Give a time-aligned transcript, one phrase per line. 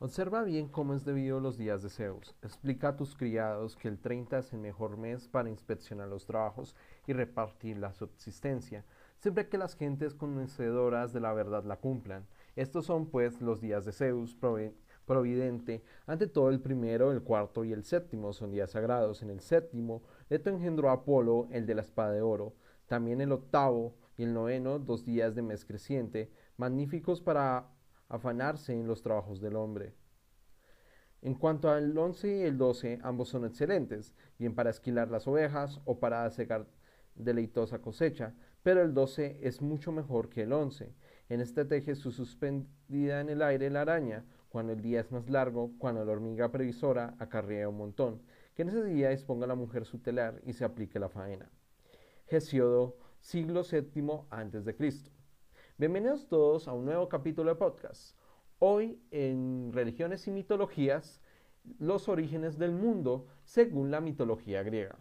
[0.00, 2.36] Observa bien cómo es debido los días de Zeus.
[2.40, 6.76] Explica a tus criados que el 30 es el mejor mes para inspeccionar los trabajos
[7.08, 8.84] y repartir la subsistencia,
[9.18, 12.28] siempre que las gentes conocedoras de la verdad la cumplan.
[12.54, 14.36] Estos son pues los días de Zeus,
[15.04, 15.82] providente.
[16.06, 19.22] Ante todo el primero, el cuarto y el séptimo son días sagrados.
[19.22, 22.54] En el séptimo, Leto engendró a Apolo, el de la espada de oro.
[22.86, 27.68] También el octavo y el noveno, dos días de mes creciente, magníficos para
[28.08, 29.94] afanarse en los trabajos del hombre.
[31.20, 35.80] En cuanto al 11 y el 12, ambos son excelentes, bien para esquilar las ovejas
[35.84, 36.66] o para secar
[37.16, 40.94] deleitosa cosecha, pero el 12 es mucho mejor que el 11.
[41.28, 45.28] En este teje su suspendida en el aire la araña, cuando el día es más
[45.28, 48.22] largo, cuando la hormiga previsora acarrea un montón,
[48.54, 51.50] que en ese día disponga la mujer su telar y se aplique la faena.
[52.28, 54.64] Hesiodo, siglo VII antes.
[55.80, 58.18] Bienvenidos todos a un nuevo capítulo de podcast.
[58.58, 61.22] Hoy en Religiones y Mitologías,
[61.78, 64.98] los orígenes del mundo según la mitología griega.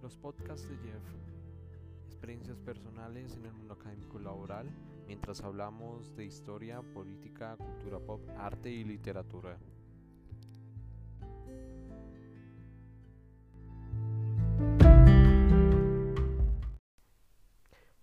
[0.00, 1.02] Los podcasts de Jeff,
[2.06, 4.70] experiencias personales en el mundo académico laboral,
[5.08, 9.58] mientras hablamos de historia, política, cultura pop, arte y literatura.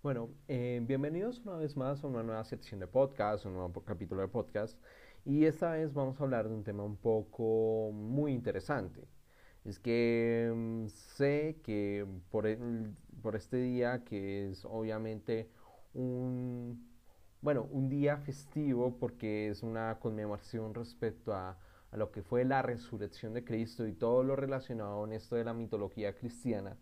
[0.02, 4.22] Bueno, eh, bienvenidos una vez más a una nueva sección de podcast, un nuevo capítulo
[4.22, 4.78] de podcast.
[5.26, 9.06] Y esta vez vamos a hablar de un tema un poco muy interesante.
[9.62, 12.46] Es que mm, sé que por,
[13.36, 15.50] este día, que es obviamente
[15.92, 16.88] un,
[17.42, 21.58] bueno, un día festivo porque es una conmemoración respecto a
[21.92, 25.52] lo que fue la resurrección de Cristo y todo lo relacionado con esto de la
[25.52, 26.78] mitología cristiana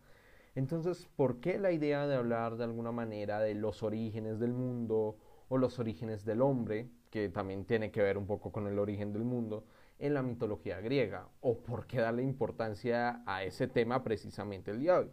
[0.59, 5.17] entonces, ¿por qué la idea de hablar de alguna manera de los orígenes del mundo
[5.49, 9.13] o los orígenes del hombre, que también tiene que ver un poco con el origen
[9.13, 9.65] del mundo,
[10.01, 11.29] en la mitología griega?
[11.43, 15.11] ¿O por qué darle importancia a ese tema precisamente el día de hoy?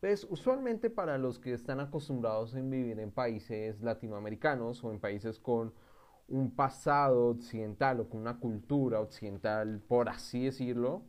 [0.00, 5.38] Pues usualmente para los que están acostumbrados a vivir en países latinoamericanos o en países
[5.38, 5.72] con
[6.26, 11.02] un pasado occidental o con una cultura occidental, por así decirlo,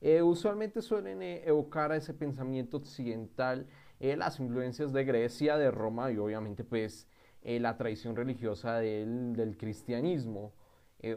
[0.00, 3.66] eh, usualmente suelen eh, evocar a ese pensamiento occidental
[3.98, 7.06] eh, las influencias de Grecia, de Roma y obviamente pues
[7.42, 10.52] la tradición religiosa del, cristianismo,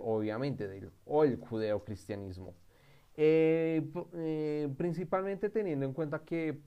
[0.02, 2.56] obviamente, del, o el judeocristianismo.
[4.78, 6.62] principalmente teniendo en cuenta que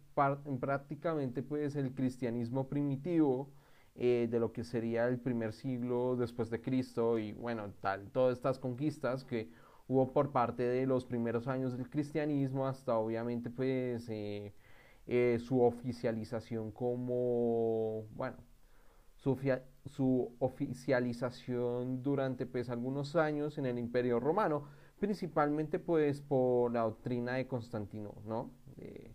[0.61, 3.51] prácticamente pues el cristianismo primitivo
[3.95, 8.59] de lo que sería el primer siglo después de Cristo y bueno, tal, todas estas
[8.59, 9.49] conquistas que
[9.89, 14.53] hubo por parte de los primeros años del cristianismo hasta obviamente pues eh,
[15.07, 18.37] eh, su oficialización como, bueno,
[19.15, 19.39] su,
[19.87, 27.35] su, oficialización durante pues algunos años en el imperio romano, principalmente pues por la doctrina
[27.35, 28.51] de Constantino, ¿no?
[28.77, 29.15] De,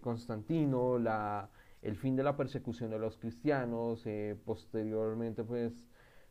[0.00, 1.48] Constantino, la,
[1.80, 5.72] el fin de la persecución de los cristianos, eh, posteriormente pues,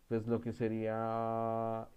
[0.08, 1.88] pues lo que sería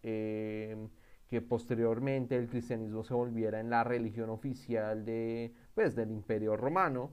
[1.30, 7.12] que posteriormente el cristianismo se volviera en la religión oficial de, pues, del imperio romano.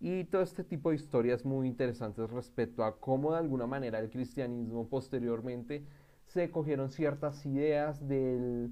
[0.00, 4.10] Y todo este tipo de historias muy interesantes respecto a cómo de alguna manera el
[4.10, 5.84] cristianismo posteriormente
[6.26, 8.70] se cogieron ciertas ideas del,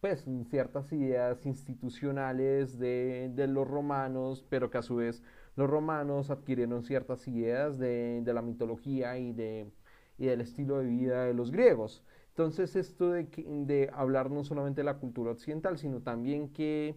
[0.00, 5.22] pues, ciertas ideas institucionales de, de los romanos, pero que a su vez
[5.56, 9.72] los romanos adquirieron ciertas ideas de, de la mitología y, de,
[10.18, 12.04] y del estilo de vida de los griegos.
[12.38, 13.24] Entonces esto de,
[13.66, 16.94] de hablar no solamente de la cultura occidental, sino también que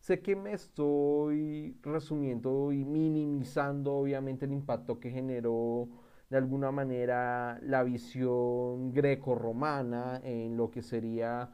[0.00, 5.88] sé que me estoy resumiendo y minimizando obviamente el impacto que generó
[6.28, 11.50] de alguna manera la visión greco-romana en lo que sería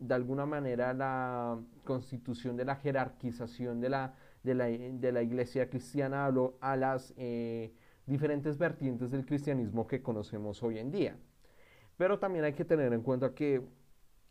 [0.00, 6.26] de alguna manera la constitución de la jerarquización de la, iglesia cristiana
[6.60, 7.72] a, las eh,
[8.04, 11.16] diferentes vertientes del cristianismo que conocemos hoy en día.
[12.00, 13.60] Pero también hay que tener en cuenta que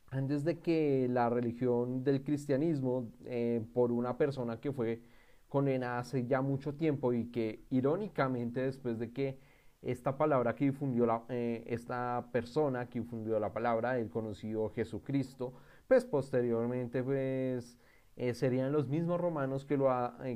[0.09, 5.03] antes de que la religión del cristianismo, eh, por una persona que fue
[5.47, 9.37] condenada hace ya mucho tiempo y que irónicamente después de que
[9.83, 15.53] esta palabra que difundió la, eh, esta persona que difundió la palabra, el conocido Jesucristo,
[15.87, 17.77] pues posteriormente pues
[18.15, 19.91] eh, serían los mismos romanos que lo,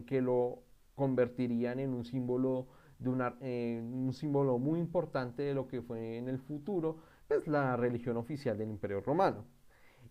[0.06, 0.62] que lo
[0.94, 2.68] convertirían en un símbolo
[3.00, 7.00] de un símbolo muy importante de lo que fue en el futuro,
[7.34, 9.46] es la religión oficial del Imperio Romano.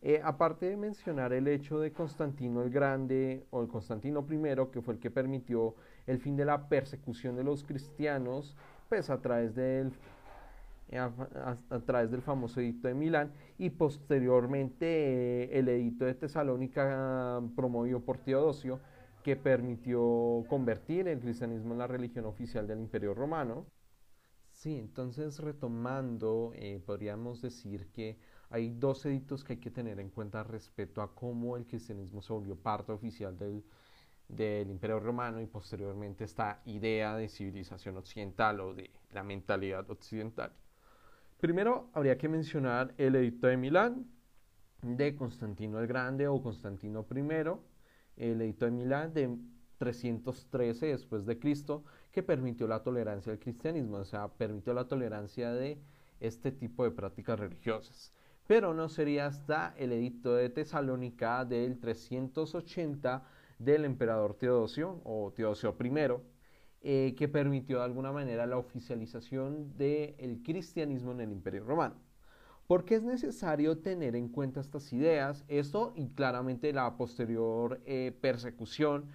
[0.05, 4.83] Eh, aparte de mencionar el hecho de Constantino el Grande o el Constantino I, que
[4.83, 5.77] fue el que permitió
[6.07, 8.57] el fin de la persecución de los cristianos,
[8.89, 9.93] pues a través del,
[10.99, 14.87] a, través del famoso edicto de Milán y posteriormente
[15.45, 18.81] eh, el edicto de Tesalónica promovido por Teodosio,
[19.23, 23.67] que permitió convertir el cristianismo en la religión oficial del Imperio Romano.
[24.63, 26.53] Sí, entonces retomando,
[26.87, 28.17] podríamos decir que
[28.49, 32.33] hay dos edictos que hay que tener en cuenta respecto a cómo el cristianismo se
[32.33, 33.65] volvió parte oficial del,
[34.29, 40.53] del Imperio Romano y posteriormente esta idea de civilización occidental o de la mentalidad occidental.
[41.41, 44.07] Primero habría que mencionar el edicto de Milán
[44.81, 47.21] de Constantino el Grande o Constantino I,
[48.17, 49.37] el edicto de Milán de
[49.79, 51.83] 313 después de Cristo
[52.13, 55.79] que permitió la tolerancia del cristianismo, o sea, permitió la tolerancia de
[56.21, 58.13] este tipo de prácticas religiosas
[58.47, 63.23] pero no sería hasta el edicto de Tesalónica del 380
[63.59, 65.91] del emperador Teodosio o Teodosio I,
[66.83, 71.95] eh, que permitió de alguna manera la oficialización del cristianismo en el Imperio Romano.
[72.67, 75.45] ¿Por qué es necesario tener en cuenta estas ideas?
[75.49, 79.07] Esto y claramente la posterior eh, persecución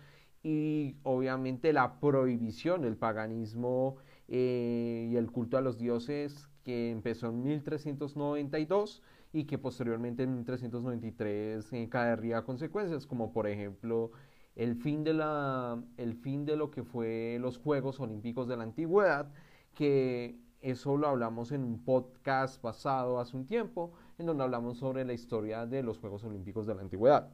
[0.48, 3.98] y obviamente la prohibición del paganismo
[4.30, 9.04] eh, y el culto a los dioses que empezó en 1392
[9.34, 14.12] y que posteriormente en 1393 eh, caería consecuencias, como por ejemplo
[14.56, 18.64] el fin, de la, el fin de lo que fue los Juegos Olímpicos de la
[18.64, 19.30] Antigüedad,
[19.76, 25.04] que eso lo hablamos en un podcast pasado hace un tiempo, en donde hablamos sobre
[25.04, 27.34] la historia de los Juegos Olímpicos de la Antigüedad.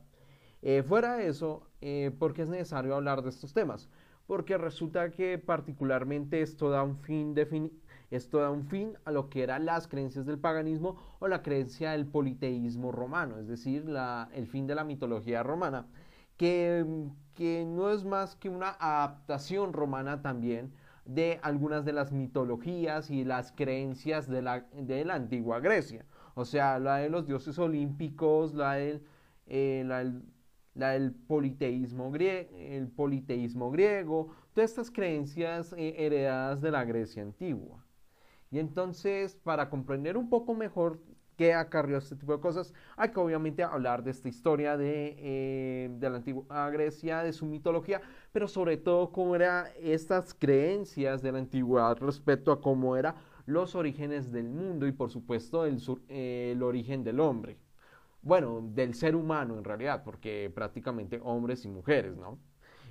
[0.65, 3.89] Eh, fuera de eso, eh, ¿por qué es necesario hablar de estos temas?
[4.27, 7.35] Porque resulta que particularmente esto da un fin
[8.09, 11.91] esto da un fin a lo que eran las creencias del paganismo o la creencia
[11.91, 13.85] del politeísmo romano, es decir,
[14.33, 15.87] el fin de la mitología romana,
[16.37, 16.85] que,
[17.33, 20.71] que no es más que una adaptación romana también
[21.05, 26.05] de algunas de las mitologías y las creencias de la, de la antigua Grecia.
[26.35, 29.03] O sea, la de los dioses olímpicos, la del,
[29.47, 30.23] eh, la del,
[31.27, 37.83] politeísmo, el politeísmo griego, todas estas creencias eh, heredadas de la Grecia antigua.
[38.51, 40.99] Y entonces, para comprender un poco mejor
[41.37, 45.89] qué acarrió este tipo de cosas, hay que obviamente hablar de esta historia de, eh,
[45.99, 51.31] de la antigua Grecia, de su mitología, pero sobre todo cómo eran estas creencias de
[51.31, 53.15] la antigüedad respecto a cómo eran
[53.45, 55.79] los orígenes del mundo y por supuesto el,
[56.09, 57.57] el origen del hombre.
[58.23, 62.39] Bueno, del ser humano en realidad, porque prácticamente hombres y mujeres, ¿no?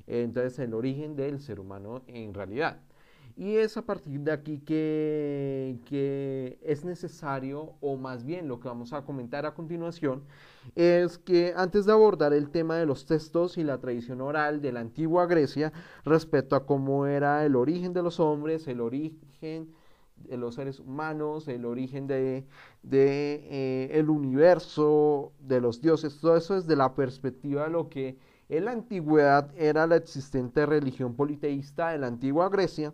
[0.07, 2.81] Entonces el origen del ser humano en realidad.
[3.35, 8.69] Y es a partir de aquí que, que, es necesario, o más bien lo que
[8.69, 10.23] vamos a comentar a continuación,
[10.75, 14.73] es que antes de abordar el tema de los textos y la tradición oral de
[14.73, 15.73] la antigua Grecia
[16.05, 19.73] respecto a cómo era el origen de los hombres, el origen
[20.29, 22.47] de los seres humanos, el origen de,
[22.91, 28.67] eh, el universo, de los dioses, todo eso desde la perspectiva de lo que en
[28.67, 32.93] la antigüedad era la existente religión politeísta de la antigua Grecia,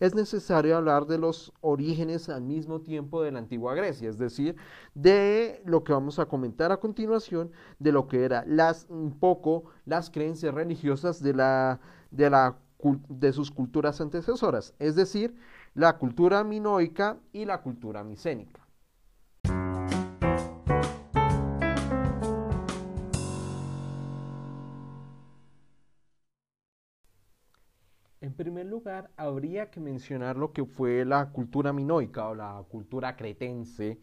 [0.00, 4.56] es necesario hablar de los orígenes al mismo tiempo de la antigua Grecia, es decir,
[4.94, 9.64] de lo que vamos a comentar a continuación, de lo que era las, un poco
[9.86, 11.80] las creencias religiosas de, la,
[12.10, 12.56] de, la,
[13.08, 15.34] de sus culturas antecesoras, es decir,
[15.78, 18.66] la cultura minoica y la cultura micénica.
[28.20, 33.14] En primer lugar, habría que mencionar lo que fue la cultura minoica o la cultura
[33.14, 34.00] cretense,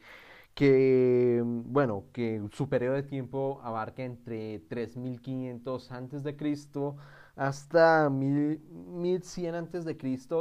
[0.54, 6.38] que, bueno, que su periodo de tiempo abarca entre 3500 a.C.
[7.36, 9.98] hasta 1100 a.C.,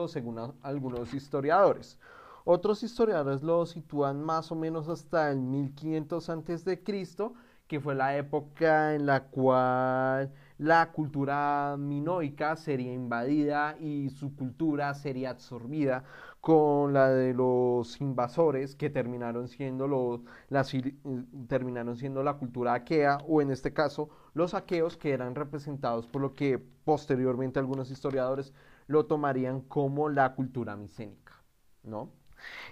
[0.09, 1.99] según algunos historiadores.
[2.45, 6.83] Otros historiadores lo sitúan más o menos hasta el 1500 a.C.,
[7.67, 14.95] que fue la época en la cual la cultura minoica sería invadida y su cultura
[14.95, 16.05] sería absorbida
[16.41, 20.21] con la de los invasores que terminaron siendo, los,
[20.51, 20.65] la,
[21.49, 26.23] terminaron siendo la cultura aquea o en este caso los aqueos que eran representados por
[26.23, 28.53] lo que posteriormente algunos historiadores
[28.87, 31.33] lo tomarían como la cultura micénica,
[31.83, 32.11] ¿no?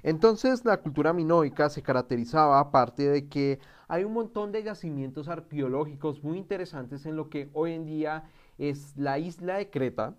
[0.02, 6.23] Entonces la cultura minoica se caracterizaba aparte de que hay un montón de yacimientos arqueológicos
[6.23, 8.25] muy interesantes en lo que hoy en día
[8.59, 10.14] es la isla de Creta,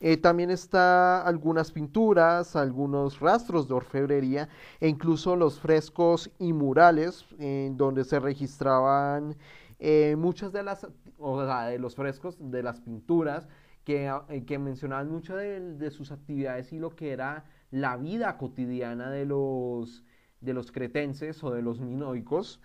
[0.00, 4.48] Eh, también está algunas pinturas, algunos rastros de orfebrería
[4.80, 9.36] e incluso los frescos y murales en donde se registraban
[9.80, 10.86] eh, muchas de las,
[11.18, 13.48] o sea, de los frescos, de las pinturas
[13.84, 19.10] que, eh, que mencionaban muchas de, sus actividades y lo que era la vida cotidiana
[19.10, 20.04] de los,
[20.40, 22.60] de los cretenses o de los minoicos.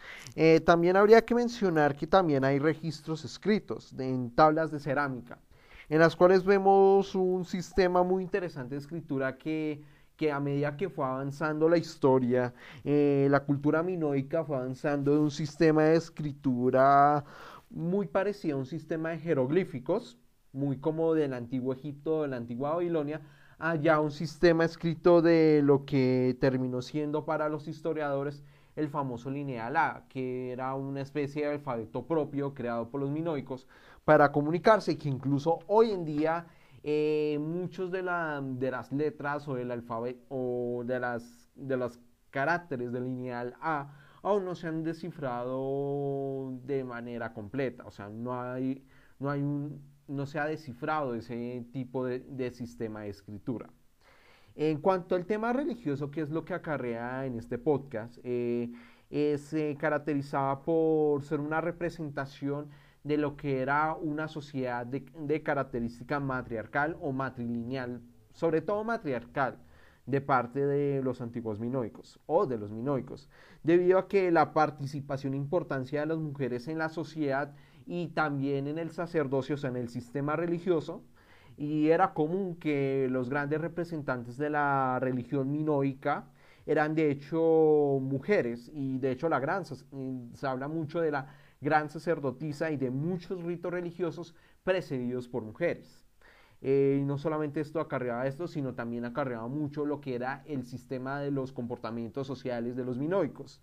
[0.65, 5.39] también habría que mencionar que también hay registros escritos en tablas de cerámica
[5.89, 9.83] en las cuales vemos un sistema muy interesante de escritura que,
[10.17, 12.53] que a medida que fue avanzando la historia,
[12.83, 17.25] eh, la cultura minoica fue avanzando de un sistema de escritura
[17.69, 20.17] muy parecido a un sistema de jeroglíficos,
[20.53, 23.21] muy como del antiguo Egipto, de la antigua Babilonia,
[23.57, 28.43] allá un sistema escrito de lo que terminó siendo para los historiadores
[28.75, 33.67] el famoso lineal A, que era una especie de alfabeto propio creado por los minoicos,
[34.03, 36.45] para comunicarse y que incluso hoy en día
[36.87, 38.03] eh, muchos de,
[38.59, 41.99] de, las letras o del alfabeto o de las de los
[42.29, 48.39] caracteres del lineal A aún no se han descifrado de manera completa, o sea, no
[48.39, 48.83] hay,
[49.19, 53.69] no hay un, no se ha descifrado ese tipo de, sistema de escritura.
[54.55, 58.71] En cuanto al tema religioso, que es lo que acarrea en este podcast, eh,
[59.37, 62.69] se caracterizaba por ser una representación
[63.05, 68.01] de lo que era una sociedad de, característica matriarcal o matrilineal,
[68.33, 69.59] sobre todo matriarcal,
[70.07, 73.29] de parte de los antiguos minoicos o de los minoicos,
[73.61, 77.53] debido a que la participación e importancia de las mujeres en la sociedad
[77.85, 81.03] y también en el sacerdocio, o sea, en el sistema religioso,
[81.57, 86.25] y era común que los grandes representantes de la religión minoica
[86.65, 91.27] eran de hecho mujeres, y de hecho la gran, se habla mucho de la
[91.65, 96.05] gran sacerdotisa y de muchos ritos religiosos precedidos por mujeres.
[96.61, 101.19] Eh, no solamente esto acarreaba esto, sino también acarreaba mucho lo que era el sistema
[101.19, 103.61] de los comportamientos sociales de los minoicos.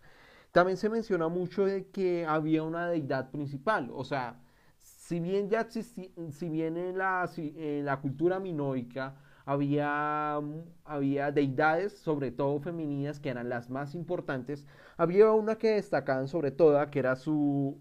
[0.51, 4.41] También se menciona mucho de que había una deidad principal, o sea,
[4.79, 10.41] si bien ya existía, si bien en la, en la cultura minoica había,
[10.85, 14.65] había deidades, sobre todo femeninas, que eran las más importantes.
[14.97, 17.79] Había una que destacaban sobre todas, que era su,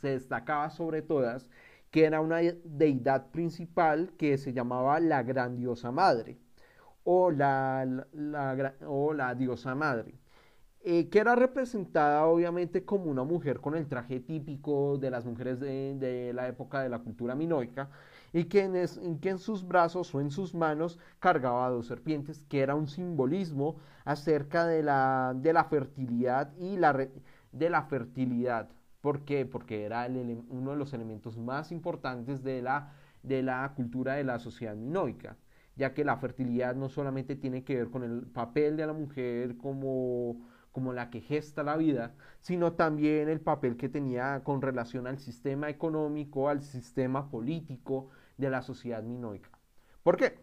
[0.00, 1.50] se destacaba sobre todas,
[1.90, 6.38] que era una deidad principal que se llamaba la grandiosa madre
[7.04, 8.06] o la,
[8.86, 10.14] o la diosa madre.
[10.80, 15.58] Eh, que era representada obviamente como una mujer con el traje típico de las mujeres
[15.58, 17.90] de, la época de la cultura minoica,
[18.32, 22.60] y que en, que en sus brazos o en sus manos cargaba dos serpientes, que
[22.60, 26.92] era un simbolismo acerca de la, de la fertilidad y la
[27.52, 28.68] de la fertilidad.
[29.08, 29.46] ¿Por qué?
[29.46, 30.06] Porque era
[30.50, 35.38] uno de los elementos más importantes de la, de la cultura de la sociedad minoica,
[35.76, 39.56] ya que la fertilidad no solamente tiene que ver con el papel de la mujer
[39.56, 45.06] como como la que gesta la vida, sino también el papel que tenía con relación
[45.06, 49.48] al sistema económico, al sistema político de la sociedad minoica.
[50.02, 50.38] ¿Por qué?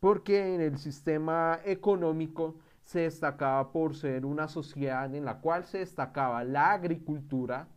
[0.00, 5.78] Porque en el sistema económico se destacaba por ser una sociedad en la cual se
[5.78, 7.68] destacaba la agricultura,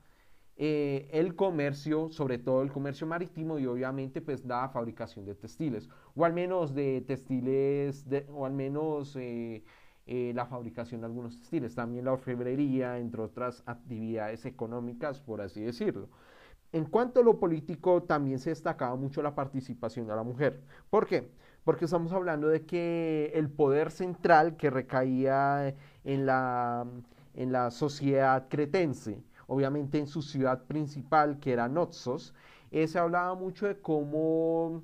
[0.64, 5.90] eh, el comercio, sobre todo el comercio marítimo y obviamente pues la fabricación de textiles,
[6.16, 9.64] o al menos de textiles, o al menos eh,
[10.06, 15.62] eh, la fabricación de algunos textiles, también la orfebrería, entre otras actividades económicas, por así
[15.62, 16.10] decirlo.
[16.72, 20.62] En cuanto a lo político, también se destacaba mucho la participación de la mujer.
[20.92, 21.32] ¿Por qué?
[21.64, 26.86] Porque estamos hablando de que el poder central que recaía en la,
[27.34, 32.34] en la sociedad cretense, obviamente en su ciudad principal, que era Noxos,
[32.72, 34.84] eh, se hablaba mucho de cómo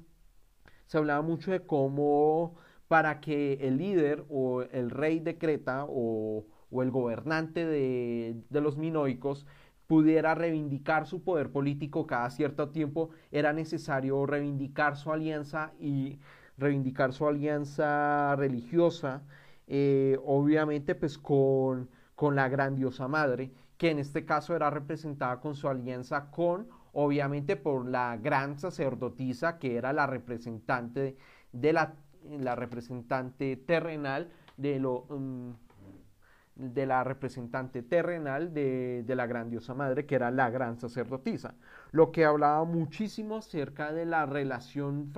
[0.88, 2.56] se hablaba mucho de cómo
[2.90, 6.46] para que el líder o el rey de Creta o,
[6.82, 9.46] el gobernante de, los minoicos
[9.88, 16.20] pudiera reivindicar su poder político cada cierto tiempo, era necesario reivindicar su alianza y
[16.58, 19.24] reivindicar su alianza religiosa,
[19.68, 25.56] eh, obviamente pues con, con la grandiosa madre, que en este caso era representada con
[25.56, 31.18] su alianza con, obviamente por la gran sacerdotisa que era la representante
[31.52, 31.96] de la
[32.40, 35.52] la representante terrenal de lo mm,
[36.56, 41.54] de la representante terrenal de, la grandiosa madre, que era la gran sacerdotisa,
[41.92, 45.14] lo que hablaba muchísimo acerca de la relación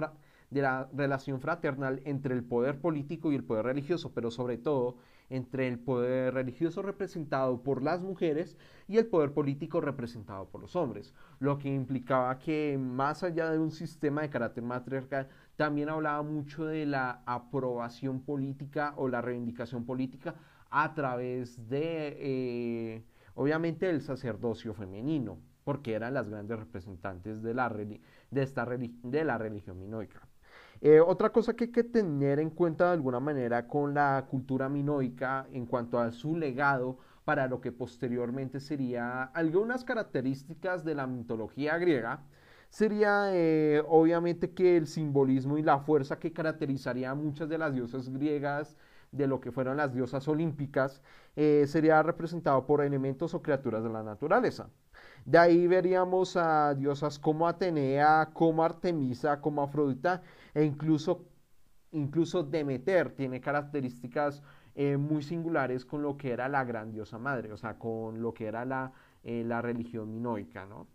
[0.50, 4.98] de la relación fraternal entre el poder político y el poder religioso, pero sobre todo
[5.30, 8.58] entre el poder religioso representado por las mujeres
[8.88, 13.60] y el poder político representado por los hombres, lo que implicaba que más allá de
[13.60, 19.86] un sistema de carácter matriarcal también hablaba mucho de la aprobación política o la reivindicación
[19.86, 20.36] política
[20.70, 23.04] a través de, eh,
[23.36, 29.38] obviamente, el sacerdocio femenino, porque eran las grandes representantes de la, de esta de la
[29.38, 30.29] religión minoica.
[30.82, 34.70] Eh, otra cosa que hay que tener en cuenta de alguna manera con la cultura
[34.70, 41.06] minoica en cuanto a su legado para lo que posteriormente sería algunas características de la
[41.06, 42.24] mitología griega,
[42.70, 47.74] sería eh, obviamente que el simbolismo y la fuerza que caracterizaría a muchas de las
[47.74, 48.78] diosas griegas,
[49.12, 51.02] de lo que fueron las diosas olímpicas,
[51.36, 54.70] eh, sería representado por elementos o criaturas de la naturaleza.
[55.26, 60.22] De ahí veríamos a diosas como Atenea, como Artemisa, como Afrodita
[60.54, 61.26] e incluso,
[61.92, 64.42] incluso Demeter tiene características
[64.76, 68.34] eh, muy singulares con lo que era la gran diosa madre, o sea, con lo
[68.34, 68.92] que era la,
[69.24, 70.88] la religión minoica, ¿no?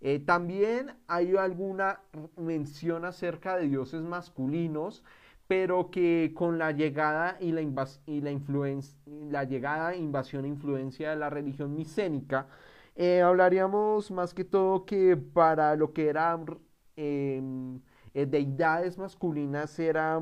[0.00, 2.00] Eh, también hay alguna
[2.36, 5.02] mención acerca de dioses masculinos,
[5.46, 7.62] pero que con la llegada y la,
[8.06, 8.38] y la,
[9.30, 12.48] la llegada, invasión e influencia de la religión micénica,
[12.96, 16.46] eh, hablaríamos más que todo que para lo que eran
[16.96, 17.80] em,
[18.14, 20.20] eh, deidades masculinas era,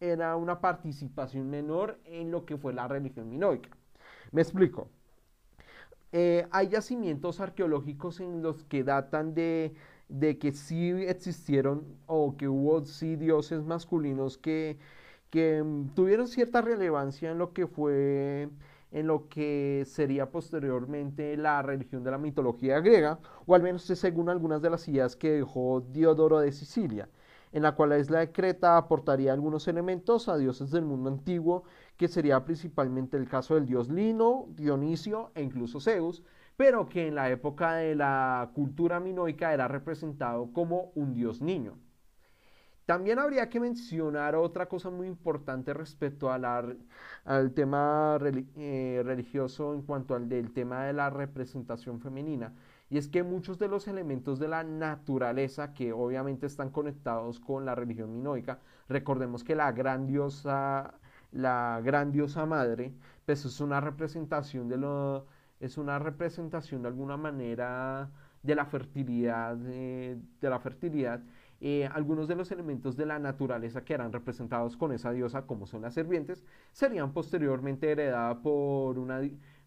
[0.00, 3.70] era una participación menor en lo que fue la religión minoica.
[4.32, 4.90] Me explico.
[6.12, 9.74] Eh, hay yacimientos arqueológicos en los que datan de,
[10.40, 14.78] que sí existieron o que hubo sí dioses masculinos que,
[15.30, 18.48] que mm, tuvieron cierta relevancia en lo que fue
[18.90, 24.28] en lo que sería posteriormente la religión de la mitología griega, o al menos según
[24.28, 27.08] algunas de las ideas que dejó Diodoro de Sicilia
[27.52, 31.64] en la cual la isla de Creta aportaría algunos elementos a dioses del mundo antiguo,
[31.96, 36.22] que sería principalmente el caso del dios Lino, Dionisio e incluso Zeus,
[36.56, 41.78] pero que en la época de la cultura minoica era representado como un dios niño.
[42.86, 48.18] También habría que mencionar otra cosa muy importante respecto al tema
[48.56, 52.52] eh, religioso en cuanto al del tema de la representación femenina,
[52.88, 57.64] y es que muchos de los elementos de la naturaleza que obviamente están conectados con
[57.64, 60.94] la religión minoica, recordemos que la gran diosa,
[61.32, 62.94] la gran diosa madre,
[63.24, 65.26] pues es una representación de lo,
[65.60, 68.10] es una representación de alguna manera
[68.42, 71.20] de la fertilidad, de, la fertilidad.
[71.68, 75.66] Eh, algunos de los elementos de la naturaleza que eran representados con esa diosa, como
[75.66, 79.20] son las serpientes, serían posteriormente heredadas por una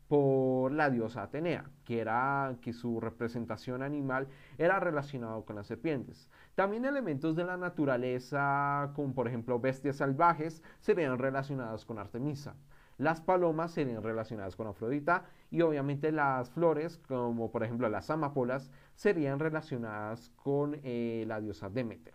[0.07, 6.29] por la diosa Atenea, que era que su representación animal era relacionado con las serpientes.
[6.55, 12.55] También elementos de la naturaleza, como por ejemplo bestias salvajes, serían relacionados con Artemisa.
[12.99, 18.69] Las palomas serían relacionadas con Afrodita y obviamente las flores, como por ejemplo las amapolas,
[18.93, 22.13] serían relacionadas con eh, la diosa Demeter.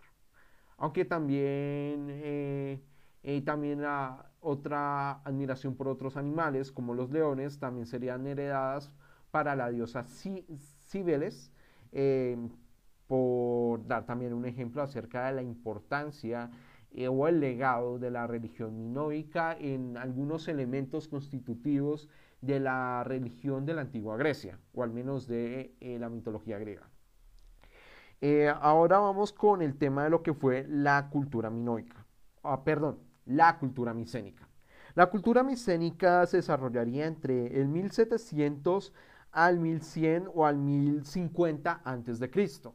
[0.77, 2.79] Aunque también, eh,
[3.23, 8.91] eh, también la, otra admiración por otros animales, como los leones, también serían heredadas
[9.31, 11.51] para la diosa Cibeles,
[13.07, 16.51] por dar también un ejemplo acerca de la importancia
[16.97, 22.07] eh, o el legado de la religión minoica en algunos elementos constitutivos
[22.39, 26.89] de la religión de la antigua Grecia, o al menos de eh, la mitología griega.
[28.21, 32.05] Eh, ahora vamos con el tema de lo que fue la cultura minoica.
[32.43, 34.47] Ah, perdón, la cultura micénica.
[34.93, 38.93] La cultura micénica se desarrollaría entre el 1700
[39.33, 42.73] al 1100 o al 1050 antes de Cristo.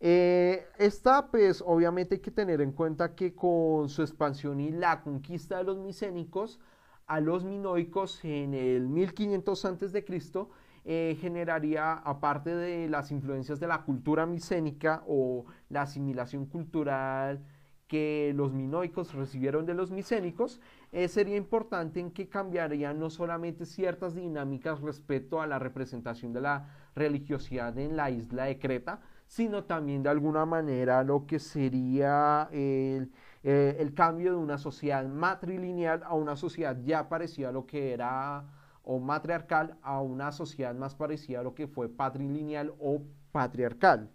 [0.00, 5.00] Eh, esta, pues, obviamente hay que tener en cuenta que con su expansión y la
[5.02, 6.60] conquista de los micénicos
[7.06, 10.50] a los minoicos en el 1500 antes de Cristo,
[10.84, 17.44] eh, generaría, aparte de las influencias de la cultura micénica o la asimilación cultural
[17.88, 20.60] que los minoicos recibieron de los micénicos,
[20.92, 26.42] eh, sería importante en que cambiarían no solamente ciertas dinámicas respecto a la representación de
[26.42, 32.48] la religiosidad en la isla de Creta, sino también de alguna manera lo que sería
[32.50, 33.12] el,
[33.44, 37.92] eh, el cambio de una sociedad matrilineal a una sociedad ya parecida a lo que
[37.92, 38.44] era
[38.82, 44.10] o matriarcal a una sociedad más parecida a lo que fue patrilineal o patriarcal.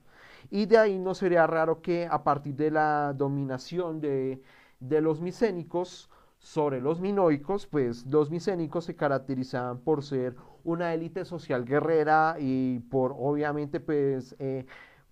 [0.50, 4.42] Y de ahí no sería raro que a partir de la dominación de,
[4.80, 11.66] los micénicos sobre los minoicos, pues los micénicos se caracterizaban por ser una élite social
[11.66, 14.66] guerrera y por obviamente pues eh,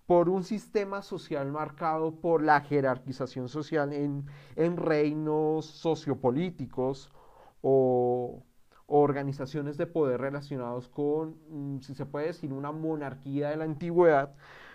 [0.06, 7.10] por un sistema social marcado por la jerarquización social en, reinos sociopolíticos
[7.62, 8.42] o,
[8.86, 14.34] organizaciones de poder relacionados con, mm, si se puede decir, una monarquía de la antigüedad,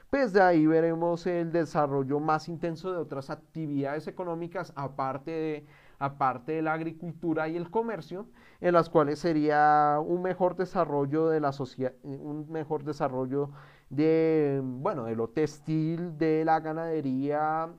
[0.09, 5.67] pues de ahí veremos el desarrollo más intenso de otras actividades económicas aparte de,
[5.99, 8.27] aparte de la agricultura y el comercio,
[8.61, 13.51] en las cuales sería un mejor desarrollo de la sociedad, un mejor desarrollo
[13.89, 17.69] de, bueno, de lo textil, de la ganadería,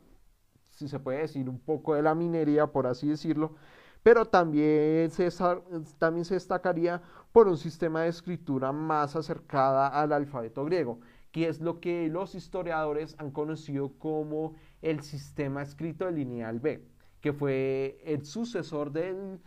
[0.71, 3.55] si se puede decir un poco de la minería, por así decirlo,
[4.03, 5.29] pero también se,
[5.99, 11.01] también se destacaría por un sistema de escritura más acercada al alfabeto griego
[11.33, 16.85] que es lo que los historiadores han conocido como el sistema escrito lineal B,
[17.21, 19.41] que fue el sucesor del,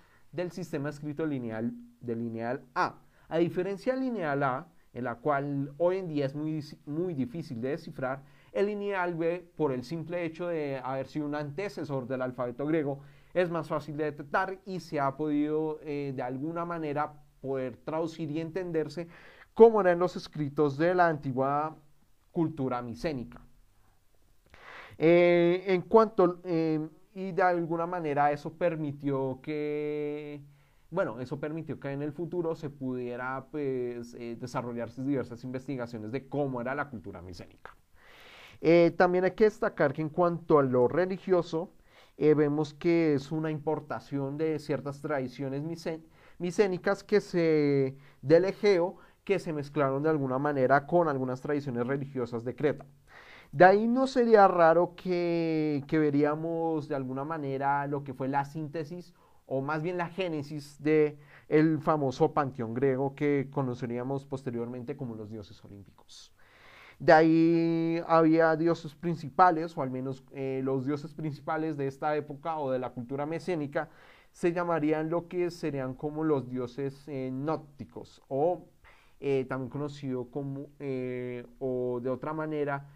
[0.52, 3.00] sistema escrito lineal, de lineal A.
[3.30, 7.62] A diferencia del lineal A, en la cual hoy en día es muy, muy difícil
[7.62, 12.22] de descifrar, el lineal B, por el simple hecho de haber sido un antecesor del
[12.22, 13.00] alfabeto griego,
[13.34, 18.30] es más fácil de detectar y se ha podido eh, de alguna manera poder traducir
[18.30, 19.08] y entenderse
[19.54, 21.76] como eran los escritos de la antigua
[22.32, 23.42] cultura micénica.
[24.98, 30.42] Eh, en cuanto, eh, y de alguna manera eso permitió que,
[30.92, 36.28] bueno, eso permitió que en el futuro se pudiera pues, eh, desarrollarse diversas investigaciones de
[36.28, 37.76] cómo era la cultura micénica.
[38.98, 41.74] también hay que destacar que en cuanto a lo religioso,
[42.18, 45.64] vemos que es una importación de ciertas tradiciones
[46.38, 52.44] micénicas que se, del Egeo que se mezclaron de alguna manera con algunas tradiciones religiosas
[52.44, 52.86] de Creta.
[53.52, 59.14] De ahí no sería raro que, veríamos de alguna manera lo que fue la síntesis
[59.54, 61.18] o más bien la génesis de
[61.50, 66.34] el famoso panteón griego que conoceríamos posteriormente como los dioses olímpicos.
[67.00, 72.60] De ahí había dioses principales, o al menos eh, los dioses principales de esta época
[72.60, 73.90] o de la cultura mecénica,
[74.32, 78.70] se llamarían lo que serían como los dioses eh, nópticos o
[79.20, 80.70] eh, también conocido como,
[81.60, 82.88] o de otra manera,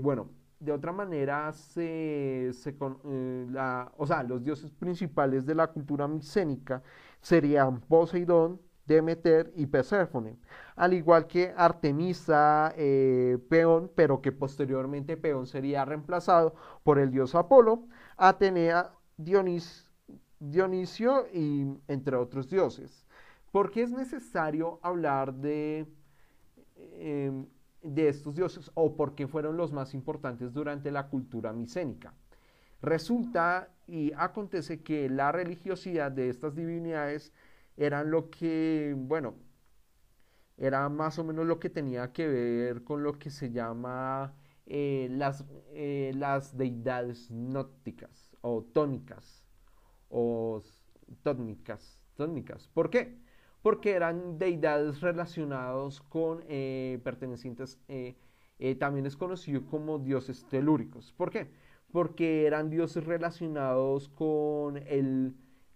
[0.00, 1.52] bueno, de otra manera,
[3.50, 6.82] la, o sea, los dioses principales de la cultura micénica
[7.20, 10.38] serían Poseidón, Demeter y Perséfone,
[10.76, 12.74] al igual que Artemisa,
[13.48, 22.16] Peón, pero que posteriormente Peón sería reemplazado por el dios Apolo, Atenea, Dionisio y entre
[22.16, 23.06] otros dioses.
[23.52, 25.86] ¿Por qué es necesario hablar de,
[26.98, 27.46] em,
[27.82, 32.14] de estos dioses o por qué fueron los más importantes durante la cultura micénica?
[32.82, 37.32] Resulta y acontece que la religiosidad de estas divinidades
[37.76, 39.34] eran lo que, bueno,
[40.56, 44.34] era más o menos lo que tenía que ver con lo que se llama
[44.66, 49.44] eh, las, eh, las deidades nóticas o tónicas
[50.08, 50.62] o
[51.22, 52.68] tónicas, tónicas.
[52.68, 53.18] ¿Por qué?
[53.62, 58.16] Porque eran deidades relacionados con eh, pertenecientes, eh,
[58.58, 61.12] eh, también es conocido como dioses telúricos.
[61.12, 61.50] ¿Por qué?
[61.92, 65.34] Porque eran dioses relacionados con, el,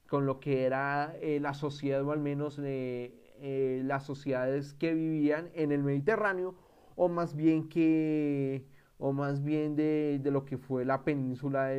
[0.08, 5.82] con lo que era la sociedad, o al menos las sociedades que vivían en el
[5.82, 6.54] Mediterráneo,
[6.94, 8.64] o más bien que,
[8.98, 11.72] o más bien de, de lo que fue la península,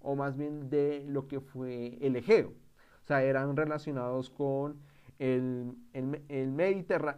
[0.00, 2.48] o más bien de lo que fue el Egeo.
[3.04, 4.80] O sea, eran relacionados con
[5.18, 5.74] el,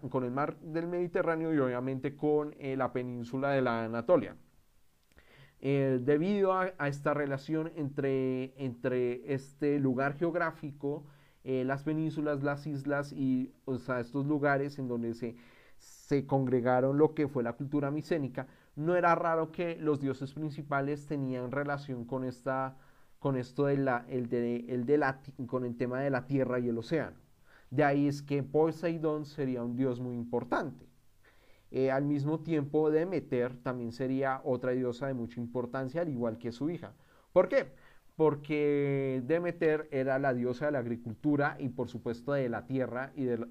[0.09, 4.37] con el mar del Mediterráneo y obviamente con eh, la península de la Anatolia.
[5.63, 11.05] Eh, debido a, esta relación entre, entre este lugar geográfico,
[11.45, 15.37] eh, las penínsulas, las islas y o sea, estos lugares en donde se,
[15.77, 21.07] se congregaron lo que fue la cultura micénica, no era raro que los dioses principales
[21.07, 22.79] tenían relación con, esta,
[23.19, 26.59] con esto de la, el de, el de la, con el tema de la tierra
[26.59, 27.20] y el océano.
[27.71, 30.87] De ahí es que Poseidón sería un dios muy importante.
[31.71, 36.51] Eh, al mismo tiempo, Demeter también sería otra diosa de mucha importancia, al igual que
[36.51, 36.95] su hija.
[37.33, 37.73] ¿Por qué?
[38.17, 43.25] Porque Demeter era la diosa de la agricultura y por supuesto de la tierra y
[43.25, 43.49] de la,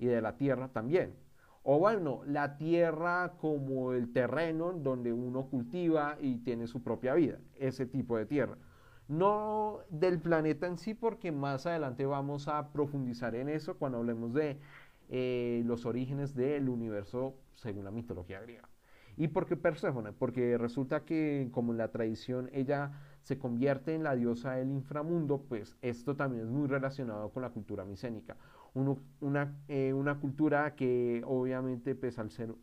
[0.00, 1.14] y de la tierra también.
[1.62, 7.38] O bueno, la tierra como el terreno donde uno cultiva y tiene su propia vida,
[7.54, 8.58] ese tipo de tierra
[9.08, 14.32] no del planeta en sí, porque más adelante vamos a profundizar en eso cuando hablemos
[14.34, 14.58] de
[15.10, 18.68] eh, los orígenes del universo según la mitología griega.
[19.16, 20.12] ¿Y por qué Perséfone?
[20.12, 25.44] Porque resulta que como en la tradición ella se convierte en la diosa del inframundo,
[25.48, 28.36] pues esto también es muy relacionado con la cultura micénica.
[28.74, 32.54] una, eh, una, cultura que obviamente pues al ser,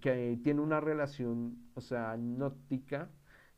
[0.00, 3.08] que tiene una relación, o sea, nótica,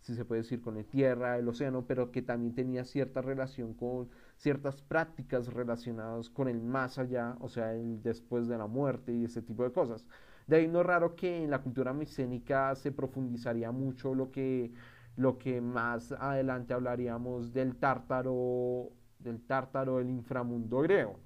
[0.01, 3.75] si se puede decir, con la tierra, el océano, pero que también tenía cierta relación
[3.75, 9.13] con ciertas prácticas relacionadas con el más allá, o sea, el después de la muerte
[9.13, 10.07] y ese tipo de cosas.
[10.47, 14.73] De ahí no es raro que en la cultura micénica se profundizaría mucho lo que,
[15.17, 21.19] lo que más adelante hablaríamos del tártaro, del tártaro del inframundo griego.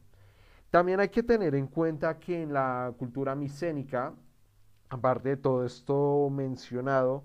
[0.71, 4.15] También hay que tener en cuenta que en la cultura micénica,
[4.89, 7.25] aparte de todo esto mencionado,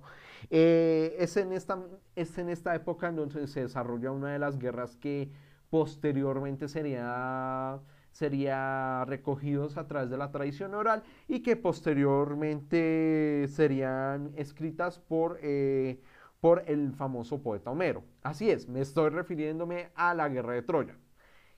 [0.49, 1.79] eh, es, en esta,
[2.15, 5.31] es en esta época en donde se desarrolla una de las guerras que
[5.69, 7.79] posteriormente sería
[8.17, 16.01] sería recogidos a través de la tradición oral y que posteriormente serían escritas por, eh,
[16.39, 18.03] por el famoso poeta Homero.
[18.23, 20.97] Así es, me estoy refiriéndome a la guerra de Troya,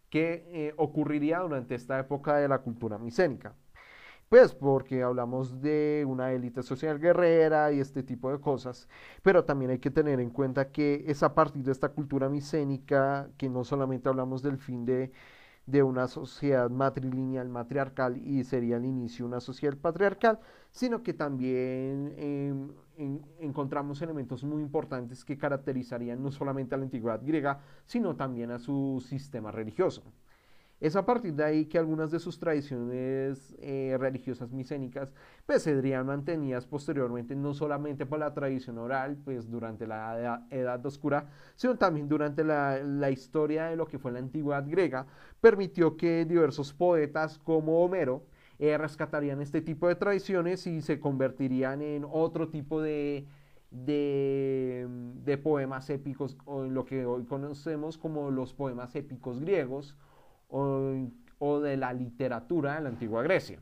[0.09, 3.55] que eh, ocurriría durante esta época de la cultura micénica.
[4.29, 8.87] Pues porque hablamos de una élite social guerrera y este tipo de cosas,
[9.23, 13.29] pero también hay que tener en cuenta que es a partir de esta cultura micénica
[13.37, 15.11] que no solamente hablamos del fin de,
[15.65, 20.39] de una sociedad matrilineal matriarcal y sería el inicio de una sociedad patriarcal,
[20.71, 22.71] sino que también em,
[23.39, 28.59] encontramos elementos muy importantes que caracterizarían no solamente a la antigüedad griega, sino también a
[28.59, 30.03] su sistema religioso.
[30.79, 35.13] Es a partir de ahí que algunas de sus tradiciones eh, religiosas micénicas
[35.45, 41.27] pues serían mantenidas posteriormente no solamente por la tradición oral, pues durante la Edad, Oscura,
[41.55, 45.05] sino también durante la, historia de lo que fue la antigüedad griega,
[45.41, 48.23] permitió que diversos poetas como Homero
[48.57, 53.25] eh, rescatarían este tipo de tradiciones y se convertirían en otro tipo de,
[53.71, 54.87] de,
[55.25, 59.97] de poemas épicos, o en lo que hoy conocemos como los poemas épicos griegos,
[60.49, 63.59] o, de la literatura de la antigua Grecia.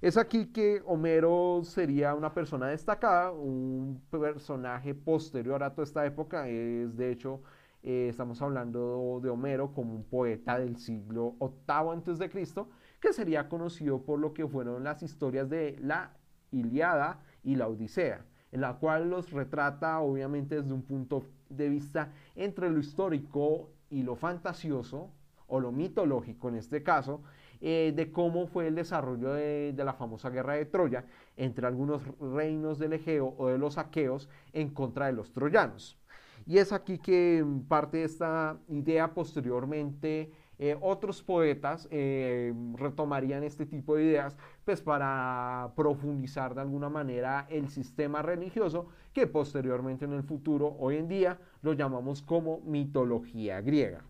[0.00, 6.48] Es aquí que Homero sería una persona destacada, un personaje posterior a toda esta época.
[6.48, 7.42] Es de hecho,
[7.82, 13.12] eh, estamos hablando de Homero como un poeta del siglo VIII antes de Cristo, que
[13.12, 16.16] sería conocido por lo que fueron las historias de la
[16.50, 22.12] Iliada y la Odisea, en la cual los retrata obviamente desde un punto de vista
[22.34, 25.10] entre lo histórico y lo fantasioso,
[25.50, 27.22] o lo mitológico en este caso,
[27.60, 31.04] eh, de cómo fue el desarrollo de, la famosa guerra de Troya
[31.36, 35.98] entre algunos reinos del Egeo o de los aqueos en contra de los troyanos.
[36.46, 43.64] Y es aquí que parte de esta idea posteriormente eh, otros poetas eh, retomarían este
[43.66, 50.12] tipo de ideas pues para profundizar de alguna manera el sistema religioso que posteriormente en
[50.12, 54.04] el futuro, hoy en día, lo llamamos como mitología griega.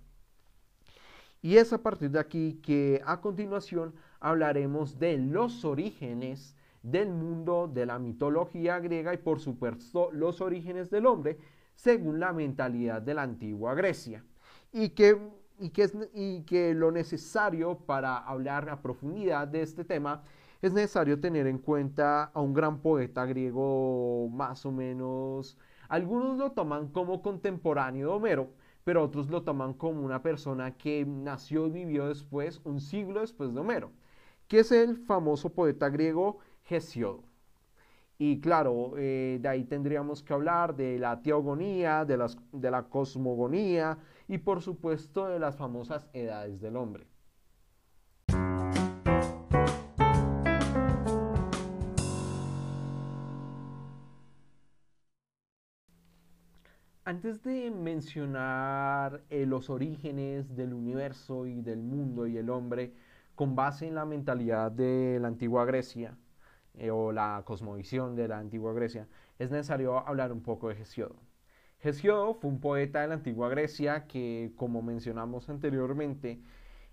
[1.42, 7.70] Y es a partir de aquí que a continuación hablaremos de los orígenes del mundo
[7.72, 11.38] de la mitología griega y por supuesto los orígenes del hombre
[11.74, 14.22] según la mentalidad de la antigua Grecia.
[14.72, 15.18] Y que,
[15.59, 20.22] y que, y que lo necesario para hablar a profundidad de este tema
[20.61, 25.57] es necesario tener en cuenta a un gran poeta griego más o menos,
[25.88, 28.50] algunos lo toman como contemporáneo de Homero,
[28.85, 33.53] pero otros lo toman como una persona que nació y vivió después, un siglo después
[33.55, 33.93] de Homero,
[34.49, 36.38] que es el famoso poeta griego
[36.69, 37.25] Hesiodo.
[38.19, 42.19] Y claro, eh, de ahí tendríamos que hablar de la teogonía, de,
[42.53, 47.10] de la cosmogonía y por supuesto de las famosas edades del hombre.
[57.11, 62.94] Antes de mencionar eh, los orígenes del universo y del mundo y el hombre
[63.35, 66.16] con base en la mentalidad de la antigua Grecia
[66.75, 69.09] eh, o la cosmovisión de la antigua Grecia,
[69.40, 71.16] es necesario hablar un poco de Hesiodo.
[71.81, 76.40] Hesiodo fue un poeta de la antigua Grecia que, como mencionamos anteriormente,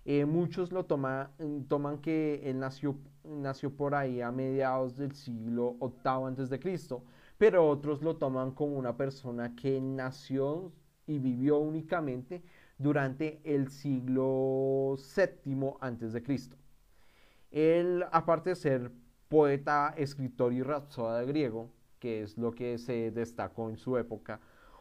[0.04, 6.58] eh, muchos lo toman que él nació, nació por ahí a mediados del siglo VIII
[6.58, 7.04] Cristo
[7.38, 10.72] pero otros lo toman como una persona que nació
[11.06, 12.42] y vivió únicamente
[12.76, 16.56] durante el siglo VII antes de Cristo.
[17.50, 18.92] Él, aparte de ser
[19.28, 24.40] poeta, escritor y rapsoda griego, que es lo que se destacó en su época,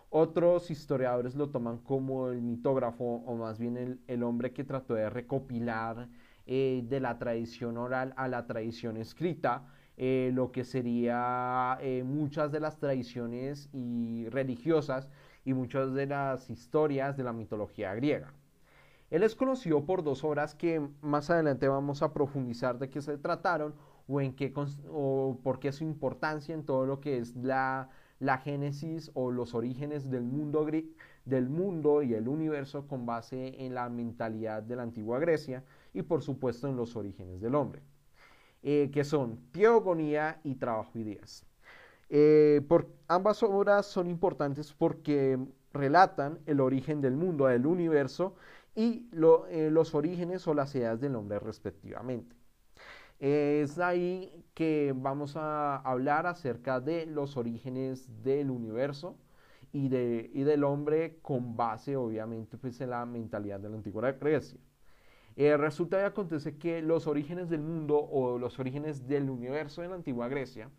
[0.09, 5.09] otros historiadores lo toman como el mitógrafo, o más bien el, hombre que trató de
[5.09, 6.07] recopilar
[6.45, 9.65] eh, de la tradición oral a la tradición escrita
[9.97, 15.09] eh, lo que sería eh, muchas de las tradiciones y religiosas
[15.43, 18.31] y muchas de las historias de la mitología griega.
[19.09, 23.17] Él es conocido por dos obras que más adelante vamos a profundizar de qué se
[23.17, 23.73] trataron
[24.07, 24.53] o, en qué,
[24.91, 29.55] o por qué su importancia en todo lo que es la, la génesis o los
[29.55, 30.67] orígenes del mundo,
[31.25, 36.03] del mundo y el universo con base en la mentalidad de la antigua Grecia y
[36.03, 37.81] por supuesto en los orígenes del hombre.
[38.63, 41.45] Eh, que son Teogonía y Trabajo y Días.
[42.09, 42.61] Eh,
[43.07, 45.37] ambas obras son importantes porque
[45.73, 48.35] relatan el origen del mundo, del universo
[48.75, 49.09] y
[49.49, 52.35] eh, los orígenes o las ideas del hombre respectivamente.
[53.19, 59.17] Es ahí que vamos a hablar acerca de los orígenes del universo
[59.71, 64.59] y del hombre con base obviamente pues, en la mentalidad de la antigua Grecia.
[65.37, 69.91] Eh, resulta y acontece que los orígenes del mundo o los orígenes del universo en
[69.91, 70.71] la antigua Grecia,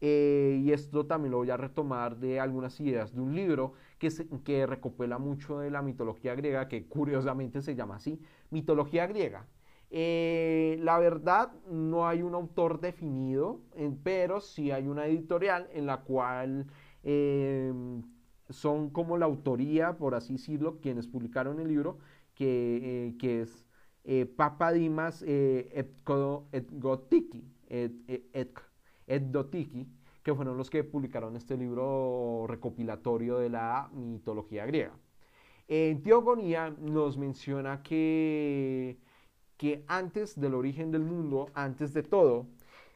[0.00, 4.10] eh, y esto también lo voy a retomar de algunas ideas de un libro que,
[4.44, 8.20] que recopila mucho de la mitología griega, que curiosamente se llama así,
[8.50, 9.46] mitología griega.
[9.90, 13.60] Eh, la verdad, no hay un autor definido,
[14.02, 16.66] pero sí hay una editorial en la cual
[18.48, 21.98] son como la autoría, por así decirlo, quienes publicaron el libro,
[22.34, 23.69] que, que es
[24.36, 27.44] Papa Dimas Edgotiki,
[29.06, 29.86] Edgotiki,
[30.22, 34.94] que fueron los que publicaron este libro recopilatorio de la mitología griega.
[35.68, 38.98] En Teogonía nos menciona que
[39.60, 42.46] que antes del origen del mundo, antes de todo,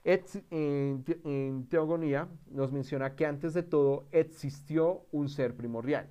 [0.03, 6.09] en, Teogonía nos menciona que antes de todo existió un ser primordial.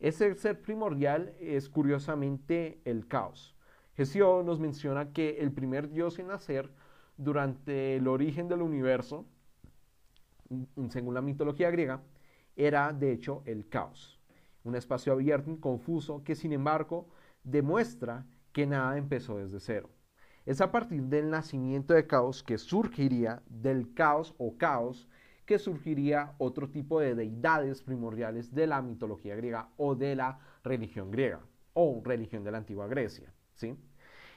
[0.00, 3.54] Ese ser primordial es curiosamente el caos.
[3.96, 6.70] Hesio nos menciona que el primer dios en nacer
[7.16, 9.24] durante el origen del universo,
[10.90, 12.02] según la mitología griega,
[12.56, 14.20] era de hecho el caos.
[14.64, 17.08] Un espacio abierto y confuso que sin embargo
[17.42, 19.88] demuestra que nada empezó desde cero.
[20.44, 25.08] Es a partir del nacimiento de caos que surgiría del caos o caos
[25.46, 31.10] que surgiría otro tipo de deidades primordiales de la mitología griega o de la religión
[31.10, 31.40] griega
[31.72, 33.32] o religión de la antigua Grecia.
[33.56, 33.76] ¿sí?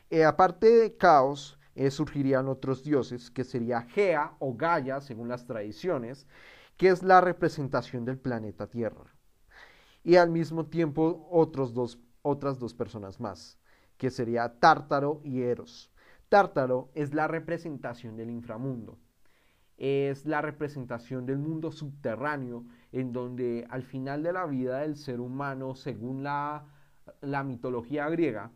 [0.09, 5.45] Eh, aparte de caos, eh, surgirían otros dioses que sería Gea o Gaia, según las
[5.45, 6.27] tradiciones,
[6.77, 9.15] que es la representación del planeta Tierra.
[10.03, 13.59] Y al mismo tiempo otros dos, otras dos personas más
[13.99, 15.91] que sería Tártaro y Eros.
[16.29, 18.97] Tártaro es la representación del inframundo,
[19.77, 25.19] es la representación del mundo subterráneo, en donde al final de la vida del ser
[25.19, 26.65] humano, según la,
[27.19, 28.51] la mitología griega,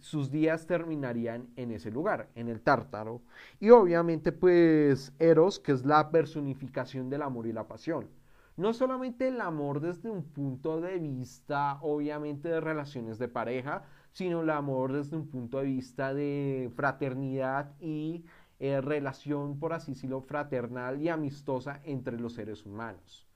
[0.00, 3.22] sus días terminarían en ese lugar, en el Tártaro.
[3.58, 8.08] Y obviamente pues Eros, que es la personificación del amor y la pasión.
[8.56, 14.42] No solamente el amor desde un punto de vista, obviamente, de relaciones de pareja, sino
[14.42, 18.24] el amor desde un punto de vista de fraternidad y
[18.58, 23.26] eh, relación, por así decirlo, fraternal y amistosa entre los seres humanos.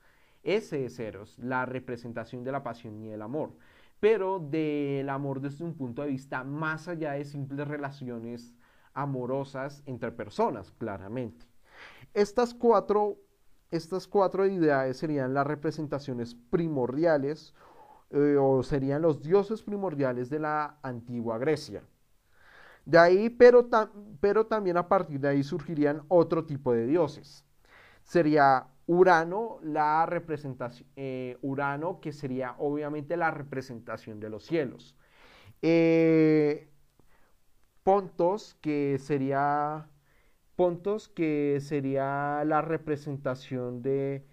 [0.43, 3.53] Ese es Eros, la representación de la pasión y el amor,
[4.01, 8.55] pero del amor desde un punto de vista más allá de simples relaciones
[8.93, 11.47] amorosas entre personas, claramente.
[12.13, 13.19] Estas cuatro,
[13.71, 17.55] estas cuatro ideas serían las representaciones primordiales
[18.11, 21.83] eh, o serían los dioses primordiales de la antigua Grecia.
[22.85, 23.69] De ahí, pero,
[24.21, 27.45] pero también a partir de ahí surgirían otro tipo de dioses.
[28.03, 34.97] Sería Urano, la representación, eh, Urano, que sería obviamente la representación de los cielos.
[35.63, 36.69] Eh,
[37.83, 39.89] Pontos, que sería
[40.57, 44.27] Pontos, que sería la representación de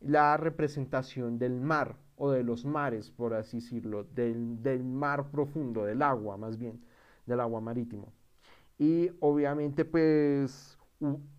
[0.00, 6.02] la representación del mar o de los mares, por así decirlo, del, mar profundo, del
[6.02, 6.84] agua más bien,
[7.26, 8.12] del agua marítimo.
[8.78, 10.78] Y obviamente pues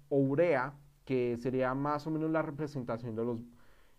[0.09, 0.73] Urea,
[1.05, 3.39] que sería más o menos la representación de los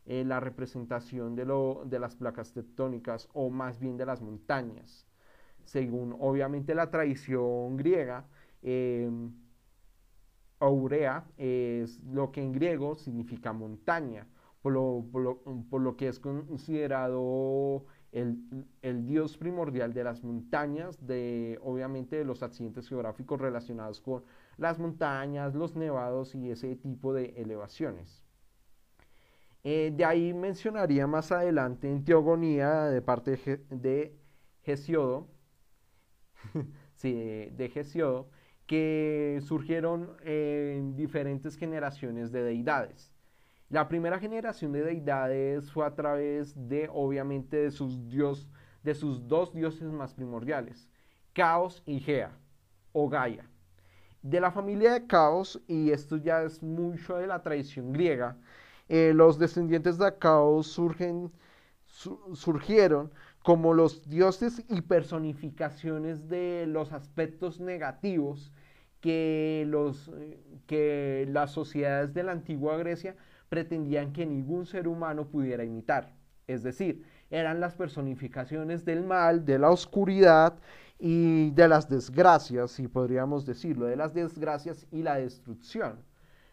[0.06, 5.04] eh, la representación de, lo, de las placas tectónicas o más bien de las montañas.
[5.64, 8.24] Según obviamente la tradición griega,
[8.62, 9.10] eh,
[11.36, 14.26] es lo que en griego significa montaña
[14.62, 22.42] por lo, que es considerado el, dios primordial de las montañas, de obviamente de los
[22.42, 24.24] accidentes geográficos relacionados con
[24.56, 28.22] las montañas, los nevados y ese tipo de elevaciones.
[29.64, 33.36] Eh, de ahí mencionaría más adelante en Teogonía de parte
[33.70, 34.16] de,
[34.62, 35.28] Gesiodo
[36.94, 38.26] sí, de,
[38.66, 43.12] que surgieron en diferentes generaciones de deidades.
[43.68, 48.48] La primera generación de deidades fue a través de, obviamente, de sus, dios,
[48.84, 50.88] de sus dos dioses más primordiales,
[51.32, 52.38] Caos y Gea,
[52.92, 53.50] o Gaia.
[54.28, 58.36] De la familia de Caos, y esto ya es mucho de la tradición griega,
[58.88, 61.30] eh, los descendientes de Caos surgen,
[61.86, 63.12] surgieron
[63.44, 68.52] como los dioses y personificaciones de los aspectos negativos
[69.00, 70.10] que, los,
[70.66, 73.14] que las sociedades de la antigua Grecia
[73.48, 76.16] pretendían que ningún ser humano pudiera imitar.
[76.48, 80.58] Es decir, eran las personificaciones del mal, de la oscuridad
[80.98, 85.98] y de las desgracias, si podríamos decirlo, de las desgracias y la destrucción.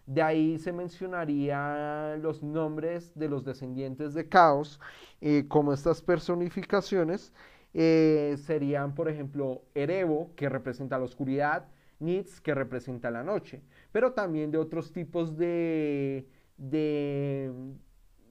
[0.06, 4.80] De ahí se mencionaría los nombres de los descendientes de Caos,
[5.22, 7.32] eh, como estas personificaciones
[7.74, 11.66] eh, serían, por ejemplo, Erebo, que representa la oscuridad,
[12.00, 13.62] Nitz, que representa la noche,
[13.92, 17.52] pero también de otros tipos de, de,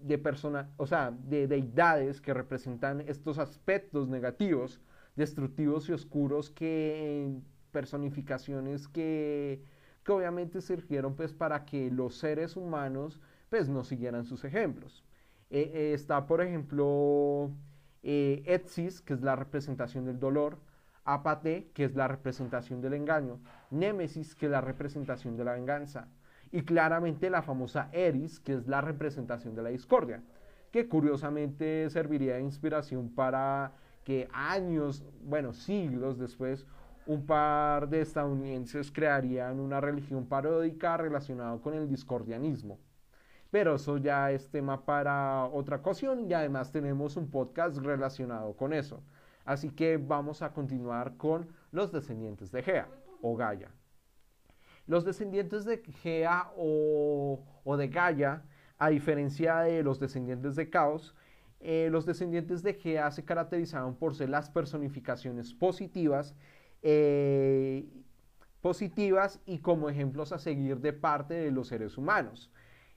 [0.03, 4.81] de personas, o sea, de deidades que representan estos aspectos negativos,
[5.17, 7.41] destructivos y oscuros que
[7.71, 9.63] personificaciones que
[10.05, 15.05] que obviamente surgieron pues para que los seres humanos pues no siguieran sus ejemplos.
[15.51, 17.51] Eh, eh, está por ejemplo
[18.03, 20.59] eh, Etsis, que es la representación del dolor,
[21.05, 23.41] Apate, que es la representación del engaño,
[23.71, 26.09] Némesis, que es la representación de la venganza,
[26.53, 30.23] y claramente la famosa Eris, que es la representación de la discordia,
[30.71, 33.73] que curiosamente serviría de inspiración para
[34.05, 36.67] que años, bueno, siglos después,
[37.07, 42.79] un par de estadounidenses crearían una religión paródica relacionada con el discordianismo.
[43.51, 48.73] Pero eso ya es tema para otra ocasión y además tenemos un podcast relacionado con
[48.73, 49.03] eso.
[49.45, 52.89] Así que vamos a continuar con los descendientes de Gea
[53.21, 53.71] o Gaia.
[54.87, 57.39] Los descendientes de Gea o,
[57.77, 58.45] de Gaia,
[58.79, 61.15] a diferencia de los descendientes de Caos,
[61.61, 66.35] eh, los descendientes de Gea se caracterizaban por ser las personificaciones positivas
[66.83, 67.87] eh,
[68.63, 72.51] positivas y como ejemplos a seguir de parte de los seres humanos.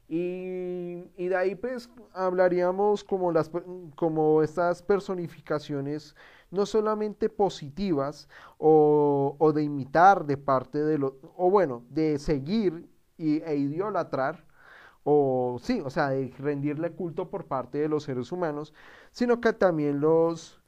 [0.08, 3.52] Y, de ahí pues hablaríamos como, las,
[3.96, 6.16] como estas personificaciones
[6.52, 8.28] no solamente positivas
[8.58, 14.46] o, de imitar de parte de los, o bueno, de seguir y, e idolatrar,
[15.04, 18.74] o sí, o sea, de rendirle culto por parte de los seres humanos,
[19.12, 20.62] sino que también los,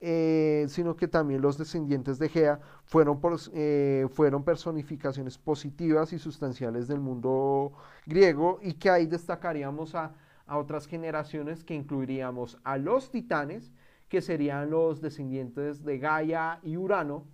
[0.00, 3.20] eh, sino que también los descendientes de Gea fueron,
[3.54, 7.72] eh, fueron personificaciones positivas y sustanciales del mundo
[8.06, 10.14] griego y que ahí destacaríamos a,
[10.46, 13.72] a otras generaciones que incluiríamos a los titanes,
[14.12, 17.24] que serían los descendientes de Gaia y Urano,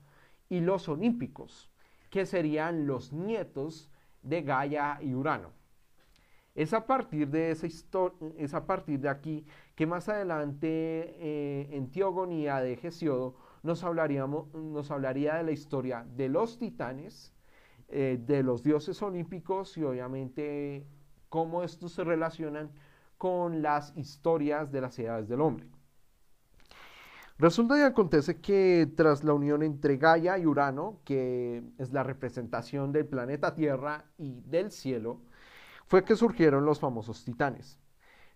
[0.49, 1.73] y los olímpicos,
[2.09, 3.91] que serían los nietos
[4.23, 5.51] de Gaia y Urano.
[6.55, 11.91] Es a partir de esa es a partir de aquí que más adelante eh, en
[11.91, 17.35] Teogonía de Hesiodo nos, hablaríamos, nos hablaría de la historia de los titanes,
[17.89, 20.87] eh, de los dioses olímpicos y obviamente
[21.29, 22.71] cómo estos se relacionan
[23.17, 25.67] con las historias de las edades del hombre.
[27.39, 32.91] Resulta y acontece que tras la unión entre Gaia y Urano, que es la representación
[32.91, 35.21] del planeta Tierra y del cielo,
[35.87, 37.79] fue que surgieron los famosos titanes.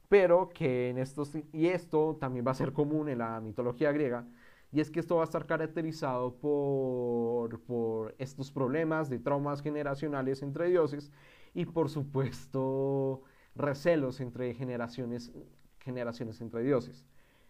[0.09, 4.25] Pero que en estos, y esto también va a ser común en la mitología griega,
[4.71, 10.43] y es que esto va a estar caracterizado por, por estos problemas de traumas generacionales
[10.43, 11.11] entre dioses
[11.55, 13.23] y por supuesto
[13.57, 15.33] recelos entre generaciones,
[15.81, 17.05] generaciones entre dioses.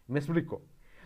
[0.09, 0.63] Me explico.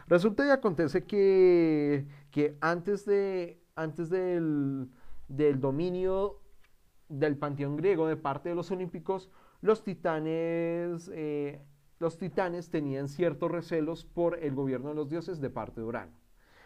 [0.09, 4.89] Resulta y acontece que, que antes, de, antes del,
[5.29, 6.41] del dominio
[7.09, 9.31] del panteón griego de parte de los olímpicos,
[9.61, 11.61] los titanes, eh,
[11.99, 16.13] los titanes tenían ciertos recelos por el gobierno de los dioses de parte de Urano.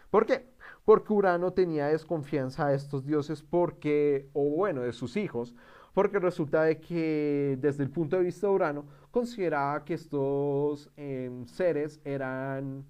[0.09, 0.49] ¿Por qué?
[0.83, 5.55] Porque Urano tenía desconfianza a estos dioses porque, o bueno, de sus hijos,
[5.93, 11.45] porque resulta de que desde el punto de vista de Urano consideraba que estos em,
[11.45, 12.85] seres eran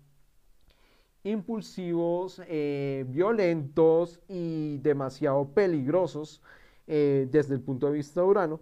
[1.23, 6.41] impulsivos, eh, violentos y demasiado peligrosos
[6.87, 8.59] eh, desde el punto de vista de Urano,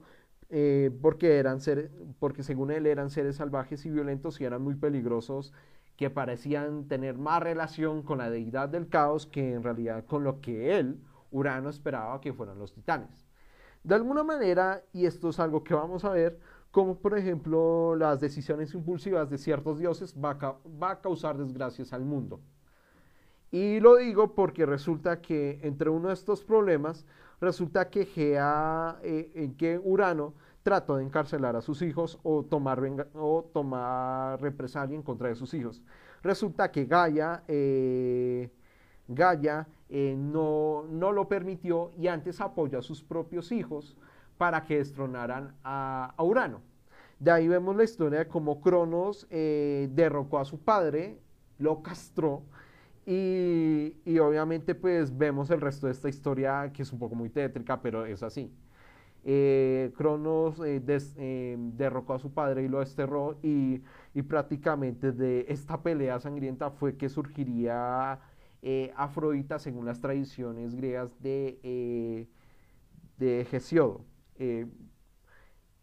[0.49, 4.75] eh, porque, eran seres, porque según él eran seres salvajes y violentos y eran muy
[4.75, 5.53] peligrosos
[5.95, 10.41] que parecían tener más relación con la deidad del caos que en realidad con lo
[10.41, 10.99] que él,
[11.31, 13.27] Urano, esperaba que fueran los titanes.
[13.83, 16.39] De alguna manera, y esto es algo que vamos a ver,
[16.71, 22.39] como por ejemplo las decisiones impulsivas de ciertos dioses va a causar desgracias al mundo.
[23.51, 27.05] Y lo digo porque resulta que entre uno de estos problemas
[27.41, 32.79] resulta que Gea, eh, que Urano trató de encarcelar a sus hijos o tomar,
[33.15, 35.81] o tomar represalia en contra de sus hijos.
[36.21, 38.51] Resulta que Gaia, eh,
[39.07, 43.97] Gaia eh, no, no, lo permitió y antes apoyó a sus propios hijos
[44.39, 46.61] para que destronaran a, Urano.
[47.19, 51.19] De ahí vemos la historia de cómo Cronos derrocó a su padre,
[51.59, 52.43] lo castró
[53.05, 57.29] Y, y, obviamente pues vemos el resto de esta historia que es un poco muy
[57.29, 58.51] tétrica, pero es así.
[59.25, 63.83] Eh, Cronos eh, eh, derrocó a su padre y lo desterró y,
[64.13, 68.19] y, prácticamente de esta pelea sangrienta fue que surgiría
[68.95, 72.27] Afrodita según las tradiciones griegas de,
[73.17, 74.05] de Hesiodo.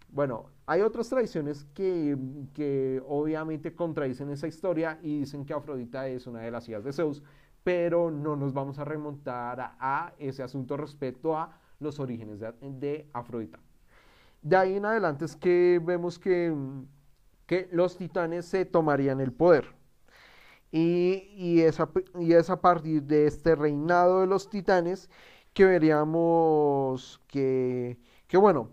[0.09, 2.17] Bueno, hay otras tradiciones que,
[2.55, 6.93] que, obviamente contradicen esa historia y dicen que Afrodita es una de las hijas de
[6.93, 7.23] Zeus,
[7.63, 13.09] pero no nos vamos a remontar a, a ese asunto respecto a los orígenes de,
[13.13, 13.59] Afrodita.
[14.43, 16.55] De ahí en adelante es que vemos que,
[17.47, 19.75] que los titanes se tomarían el poder.
[20.73, 21.81] Y, y, es
[22.51, 25.09] a, partir de este reinado de los titanes
[25.55, 28.71] que veríamos que, que bueno,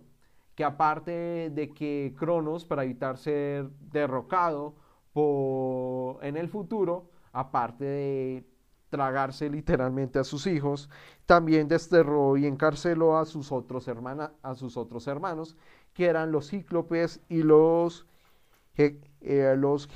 [0.55, 4.75] que aparte de que Cronos, para evitar ser derrocado
[5.13, 8.45] por, en el futuro, aparte de
[8.89, 10.89] tragarse literalmente a sus hijos,
[11.25, 15.57] también desterró y encarceló a sus otros, a sus otros hermanos,
[15.93, 18.05] que eran los cíclopes y los,
[18.75, 19.87] eh, los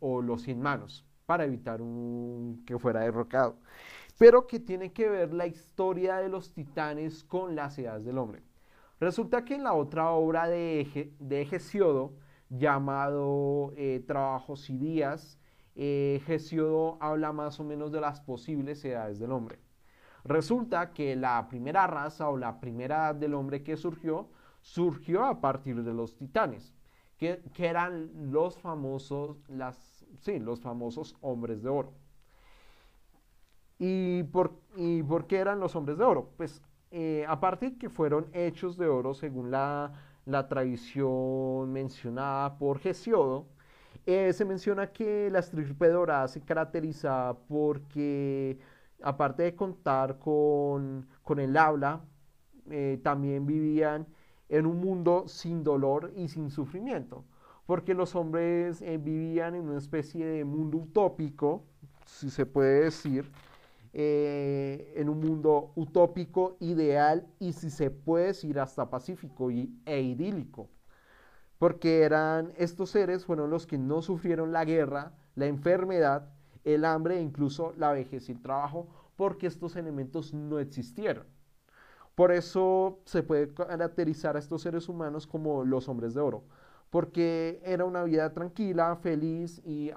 [0.00, 1.80] o los sin manos, para evitar
[2.66, 3.56] que fuera derrocado.
[4.18, 8.42] Pero que tiene que ver la historia de los titanes con las edades del hombre.
[9.00, 12.14] Resulta que en la otra obra de, de Hesiodo,
[12.48, 15.38] llamado eh, Trabajos y Días,
[15.74, 19.58] eh, Hesiodo habla más o menos de las posibles edades del hombre.
[20.24, 24.28] Resulta que la primera raza o la primera edad del hombre que surgió,
[24.62, 26.72] surgió a partir de los titanes,
[27.18, 29.36] que, eran los famosos,
[30.18, 31.92] sí, los famosos hombres de oro.
[33.78, 36.30] ¿Y por, ¿Y por qué eran los hombres de oro?
[36.36, 39.92] Pues eh, aparte que fueron hechos de oro según la
[40.26, 43.46] la tradición mencionada por Hesiodo,
[44.06, 48.58] eh, se menciona que la estirpe dorada se caracteriza porque,
[49.02, 51.06] aparte de contar con,
[51.36, 52.00] el habla,
[52.70, 54.06] eh, también vivían
[54.48, 57.24] en un mundo sin dolor y sin sufrimiento,
[57.66, 61.64] porque los hombres eh, vivían en una especie de mundo utópico,
[62.04, 63.30] si se puede decir,
[63.96, 70.00] eh, en un mundo utópico, ideal y si se puede decir hasta pacífico y, e
[70.00, 70.68] idílico.
[71.58, 76.28] Porque eran estos seres fueron los que no sufrieron la guerra, la enfermedad,
[76.64, 81.26] el hambre e incluso la vejez y el trabajo, porque estos elementos no existieron.
[82.16, 86.42] Por eso se puede caracterizar a estos seres humanos como los hombres de oro,
[86.94, 89.90] porque era una vida tranquila, feliz y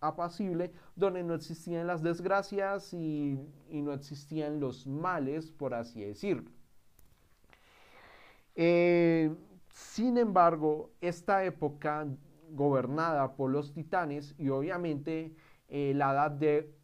[0.00, 3.38] apacible, donde no existían las desgracias y,
[3.70, 6.50] no existían los males, por así decirlo.
[8.56, 9.32] Eh,
[9.68, 12.08] sin embargo, esta época
[12.50, 15.32] gobernada por los titanes y obviamente
[15.68, 16.74] eh, la, edad de,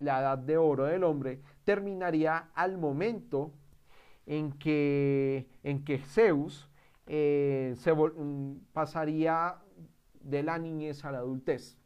[0.00, 3.54] la edad de oro del hombre terminaría al momento
[4.26, 6.68] en que, en que Zeus
[7.06, 9.56] eh, se mm, pasaría
[10.20, 11.76] de la niñez a la adultez.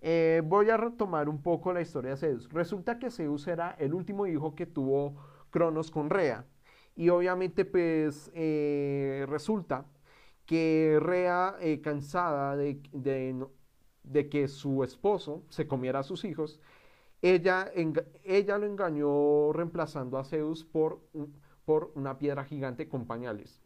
[0.00, 2.50] Eh, voy a retomar un poco la historia de Zeus.
[2.50, 5.16] Resulta que Zeus era el último hijo que tuvo
[5.50, 6.46] Cronos con Rea.
[6.96, 9.86] Y obviamente pues eh, resulta
[10.46, 12.80] que Rea, cansada de,
[14.30, 16.60] que su esposo se comiera a sus hijos,
[17.22, 17.70] ella,
[18.58, 21.00] lo engañó reemplazando a Zeus por
[21.94, 23.62] una piedra gigante con pañales.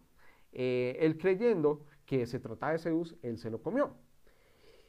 [0.55, 3.97] Eh, él creyendo que se trataba de Zeus, él se lo comió.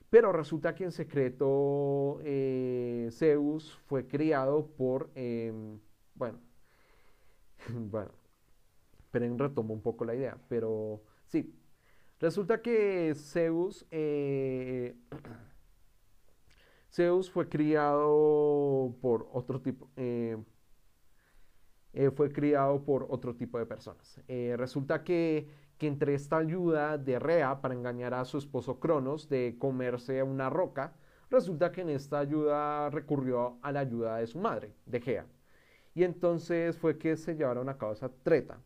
[0.10, 5.80] Pero resulta que en secreto eh, Zeus fue criado por, em,
[6.14, 6.40] bueno,
[7.70, 8.12] bueno,
[9.12, 11.54] pero retomo un poco la idea, pero sí,
[12.20, 14.96] resulta que Zeus, eh,
[16.92, 19.90] Zeus fue criado por otro tipo,
[21.96, 24.22] eh, fue criado por otro tipo de personas.
[24.28, 29.30] Eh, resulta que, que, entre esta ayuda de Rea para engañar a su esposo Cronos
[29.30, 30.94] de comerse una roca,
[31.30, 35.26] resulta que en esta ayuda recurrió a la ayuda de su madre, de Gea.
[35.94, 38.60] Y entonces fue que se llevaron a cabo esa treta.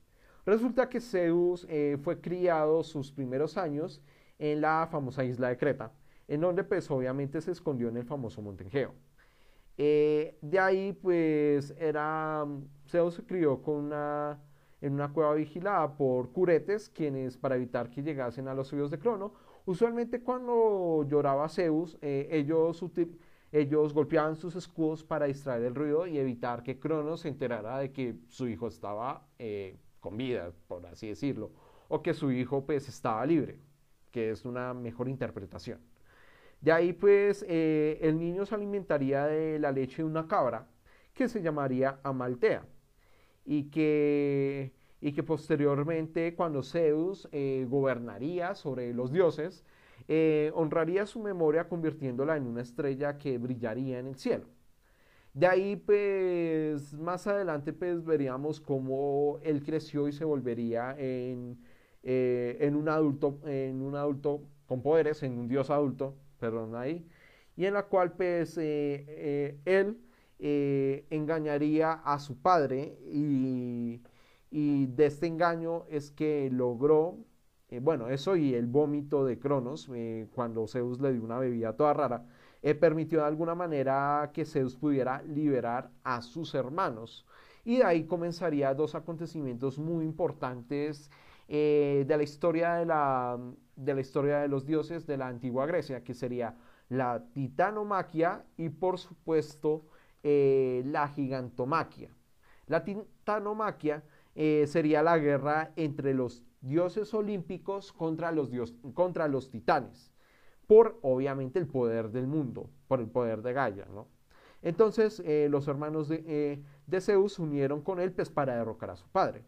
[0.45, 4.01] Resulta que Zeus eh, fue criado sus primeros años
[4.39, 5.91] en la famosa isla de Creta,
[6.27, 8.95] en donde pues obviamente se escondió en el famoso monte Egeo.
[9.81, 12.45] Eh, de ahí, pues, era,
[12.89, 14.39] Zeus se crió con una,
[14.81, 18.99] en una cueva vigilada por curetes, quienes, para evitar que llegasen a los oídos de
[18.99, 19.33] Crono,
[19.65, 22.83] usualmente cuando lloraba Zeus, eh, ellos,
[23.51, 27.91] ellos golpeaban sus escudos para distraer el ruido y evitar que Crono se enterara de
[27.91, 31.51] que su hijo estaba eh, con vida, por así decirlo,
[31.87, 33.59] o que su hijo, pues, estaba libre.
[34.11, 35.79] que es una mejor interpretación.
[36.61, 40.67] De ahí pues eh, el niño se alimentaría de la leche de una cabra
[41.13, 42.65] que se llamaría Amaltea
[43.49, 44.71] y que,
[45.01, 49.65] y que posteriormente cuando Zeus eh, gobernaría sobre los dioses,
[50.07, 54.45] eh, honraría su memoria convirtiéndola en una estrella que brillaría en el cielo.
[55.33, 61.57] De ahí, pues, más adelante, pues, veríamos cómo él creció y se volvería en,
[62.03, 67.03] en, un, adulto, en un adulto con poderes, en un dios adulto, perdón, ahí,
[67.55, 69.97] y en la cual pues eh, eh, él
[70.39, 74.01] eh, engañaría a su padre y,
[74.51, 77.17] y, de este engaño es que logró,
[77.81, 79.89] bueno, eso y el vómito de Cronos,
[80.33, 82.25] cuando Zeus le dio una bebida toda rara,
[82.79, 87.25] permitió de alguna manera que Zeus pudiera liberar a sus hermanos.
[87.63, 91.11] Y de ahí comenzaría dos acontecimientos muy importantes
[91.47, 93.37] de la historia de la,
[93.75, 96.55] de la historia de los dioses de la antigua Grecia, que sería
[96.89, 99.85] la titanomaquia y por supuesto
[100.23, 102.09] eh, la gigantomaquia.
[102.67, 104.03] La titanomaquia
[104.35, 108.49] eh, sería la guerra entre los dioses olímpicos contra los,
[108.93, 110.11] contra los titanes,
[110.67, 113.87] por obviamente el poder del mundo, por el poder de Gaia.
[113.93, 114.07] ¿no?
[114.61, 118.97] Entonces eh, los hermanos de, de Zeus se unieron con él pues, para derrocar a
[118.97, 119.45] su padre.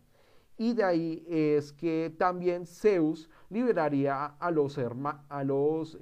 [0.57, 5.97] Y de ahí es que también Zeus liberaría a los, a los,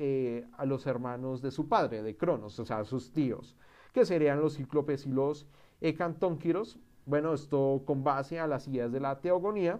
[0.57, 3.55] a los hermanos de su padre, de Cronos, o sea, sus tíos,
[3.93, 5.45] que serían los cíclopes y los
[5.81, 6.77] ecantónquiros.
[7.05, 9.79] Bueno, esto con base a las ideas de la teogonía.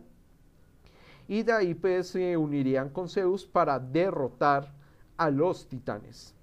[1.28, 4.74] Y de ahí pues se unirían con Zeus para derrotar
[5.18, 6.36] a los titanes.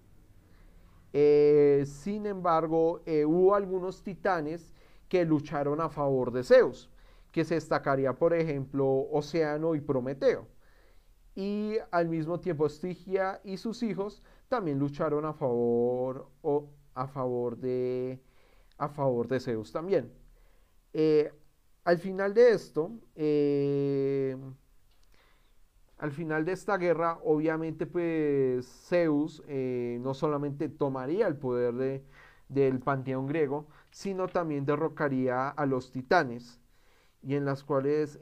[1.13, 4.73] Eh, sin embargo, eh, hubo algunos titanes
[5.09, 6.91] que lucharon a favor de Zeus
[7.37, 10.47] que se destacaría, por ejemplo, Océano y Prometeo.
[11.35, 17.59] Y al mismo tiempo Estigia y sus hijos también lucharon a favor, o a favor,
[17.59, 18.21] de,
[18.79, 20.13] a favor de Zeus también.
[20.93, 21.33] Eh,
[21.85, 24.37] al final de esto, eh,
[25.99, 32.05] al final de esta guerra, obviamente, pues Zeus eh, no solamente tomaría el poder de,
[32.49, 36.61] del panteón griego, sino también derrocaría a los titanes
[37.23, 38.21] y en las cuales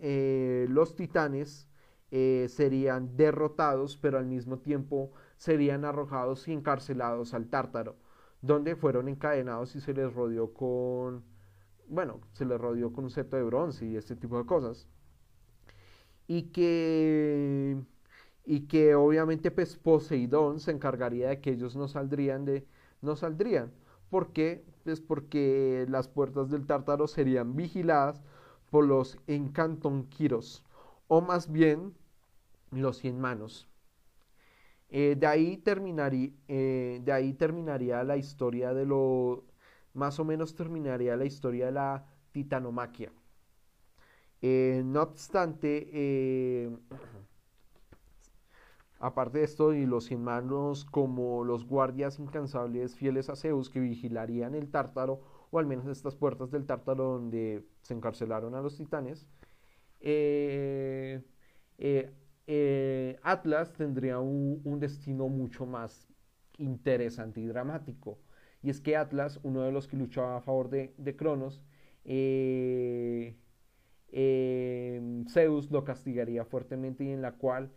[0.71, 1.69] los titanes
[2.11, 7.97] serían derrotados, pero al mismo tiempo serían arrojados y encarcelados al tártaro,
[8.45, 11.25] donde fueron encadenados y se les rodeó con,
[11.89, 14.87] bueno, se les rodeó con un seto de bronce y este tipo de cosas.
[16.27, 17.77] Y que,
[18.45, 22.67] y que obviamente pues Poseidón se encargaría de que ellos no saldrían de,
[23.03, 23.73] no saldrían.
[24.11, 24.65] ¿Por qué?
[24.85, 28.23] Pues porque las puertas del tártaro serían vigiladas
[28.71, 30.65] por los encantonquiros,
[31.09, 31.95] o más bien
[32.73, 33.69] los cien manos.
[34.97, 39.45] Eh, de, ahí terminaría, eh, de ahí terminaría la historia de lo,
[39.93, 43.11] más o menos terminaría la historia de la titanomaquia.
[44.41, 46.71] Eh, no obstante,
[49.01, 53.81] aparte de esto, y los cien manos como los guardias incansables fieles a Zeus que
[53.81, 58.77] vigilarían el tártaro o al menos estas puertas del Tártaro donde se encarcelaron a los
[58.77, 59.27] titanes,
[62.47, 66.09] eh, Atlas tendría un, destino mucho más
[66.59, 68.19] interesante y dramático.
[68.63, 71.63] Y es que Atlas, uno de los que luchaba a favor de, Cronos,
[75.33, 77.71] Zeus lo castigaría fuertemente y en la cual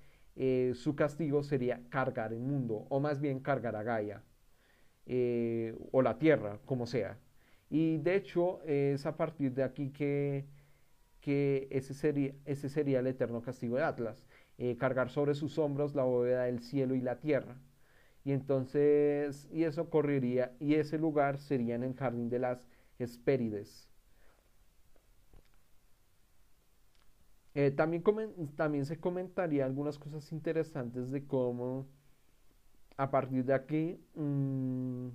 [0.73, 4.23] su castigo sería cargar el mundo, o más bien cargar a Gaia,
[5.91, 7.17] o la tierra, como sea.
[7.69, 10.45] Y de hecho es a partir de aquí que,
[11.69, 11.93] ese
[12.69, 14.25] sería el eterno castigo de Atlas,
[14.57, 17.57] eh, cargar sobre sus hombros la bóveda del cielo y la tierra.
[18.23, 22.67] Y entonces, y eso ocurriría, y ese lugar sería en el jardín de las
[22.99, 23.87] Hespérides.
[27.55, 28.03] Eh, también,
[28.55, 31.87] también se comentaría algunas cosas interesantes de cómo
[32.97, 35.09] a partir de aquí mm,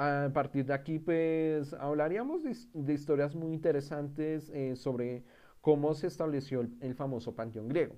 [0.00, 5.24] a partir de aquí, pues hablaríamos de, historias muy interesantes eh, sobre
[5.60, 7.96] cómo se estableció el, famoso panteón griego.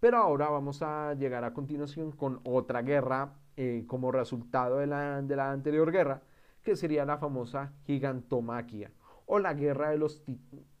[0.00, 5.22] Pero ahora vamos a llegar a continuación con otra guerra eh, como resultado de la,
[5.22, 6.22] de la, anterior guerra,
[6.62, 8.90] que sería la famosa gigantomaquia
[9.26, 10.22] o la guerra de los,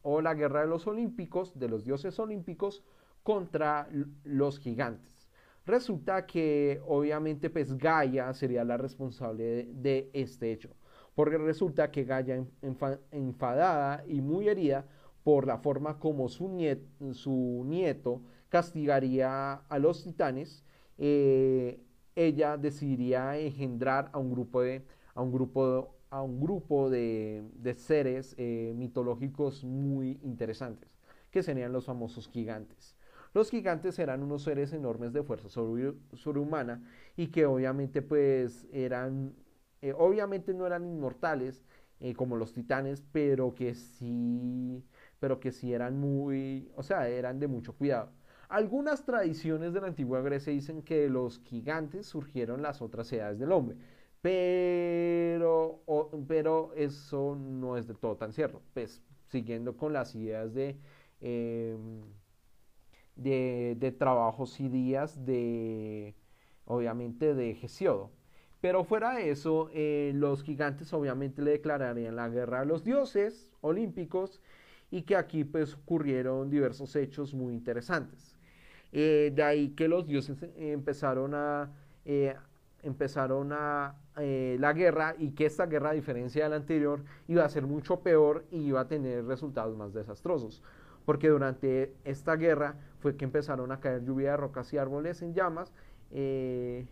[0.02, 2.84] o la guerra de los olímpicos, de los dioses olímpicos
[3.22, 3.88] contra
[4.24, 5.28] los gigantes.
[5.64, 10.70] Resulta que obviamente pues Gaia sería la responsable de, este hecho,
[11.14, 12.44] porque resulta que Gaia
[13.12, 14.86] enfadada y muy herida
[15.24, 20.64] por la forma como su nieto, castigaría a los titanes,
[20.98, 21.80] eh,
[22.14, 28.34] ella decidiría engendrar a un grupo de, a un grupo, a un grupo de, seres
[28.36, 30.90] eh, mitológicos muy interesantes,
[31.30, 32.94] que serían los famosos gigantes.
[33.32, 36.82] Los gigantes eran unos seres enormes de fuerza sobrehumana
[37.16, 39.34] y que obviamente pues eran,
[39.80, 41.64] eh, obviamente no eran inmortales
[42.16, 44.82] como los titanes, pero que sí,
[45.22, 48.10] pero que sí eran muy, o sea, eran de mucho cuidado.
[48.48, 53.38] Algunas tradiciones de la antigua Grecia dicen que de los gigantes surgieron las otras edades
[53.38, 53.76] del hombre,
[54.20, 55.84] pero,
[56.26, 58.62] pero eso no es de todo tan cierto.
[58.74, 60.76] Pues siguiendo con las ideas de,
[61.20, 62.00] em,
[63.14, 66.16] de, trabajos y días de,
[66.64, 68.10] obviamente, de Hesiodo.
[68.60, 73.52] Pero fuera de eso, eh, los gigantes obviamente le declararían la guerra a los dioses
[73.60, 74.40] olímpicos
[74.92, 78.36] y que aquí pues ocurrieron diversos hechos muy interesantes.
[78.92, 81.72] Eh, de ahí que los dioses empezaron a,
[82.04, 82.36] eh,
[82.82, 87.42] empezaron a eh, la guerra y que esta guerra, a diferencia de la anterior, iba
[87.42, 90.62] a ser mucho peor y iba a tener resultados más desastrosos.
[91.06, 95.32] Porque durante esta guerra fue que empezaron a caer lluvia de rocas y árboles en
[95.32, 95.72] llamas,
[96.10, 96.86] que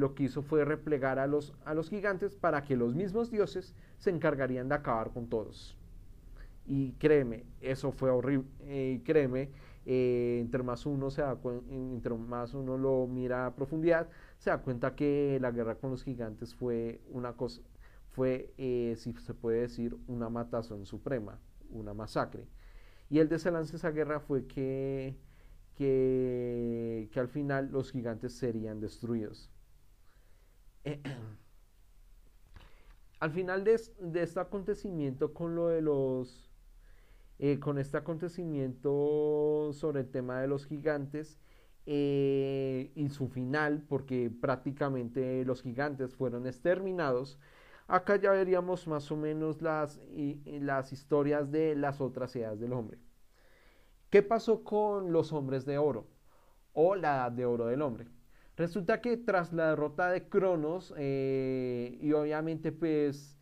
[0.00, 3.74] lo que hizo fue replegar a los, a los gigantes para que los mismos dioses
[3.98, 5.76] se encargarían de acabar con todos.
[6.66, 8.48] Y créeme, eso fue horrible.
[9.04, 9.50] créeme
[9.86, 11.38] eh, entre más uno se da
[11.70, 14.08] entre más uno lo mira a profundidad,
[14.38, 17.60] se da cuenta que la guerra con los gigantes fue una cosa,
[18.10, 21.38] fue, eh, si se puede decir, una matazón suprema,
[21.70, 22.46] una masacre.
[23.10, 25.16] Y el desenlace de esa guerra fue que,
[25.76, 29.50] que, que al final los gigantes serían destruidos.
[33.20, 36.53] al final de, de este acontecimiento con lo de los
[37.40, 41.40] eh, con este acontecimiento sobre el tema de los gigantes
[41.84, 47.40] eh, y su final, porque prácticamente los gigantes fueron exterminados,
[47.88, 50.00] acá ya veríamos más o menos las,
[50.44, 52.98] las historias de las otras edades del hombre.
[54.10, 56.06] ¿Qué pasó con los hombres de oro
[56.72, 58.06] o la edad de oro del hombre?
[58.56, 63.36] Resulta que tras la derrota de Cronos eh, y obviamente pues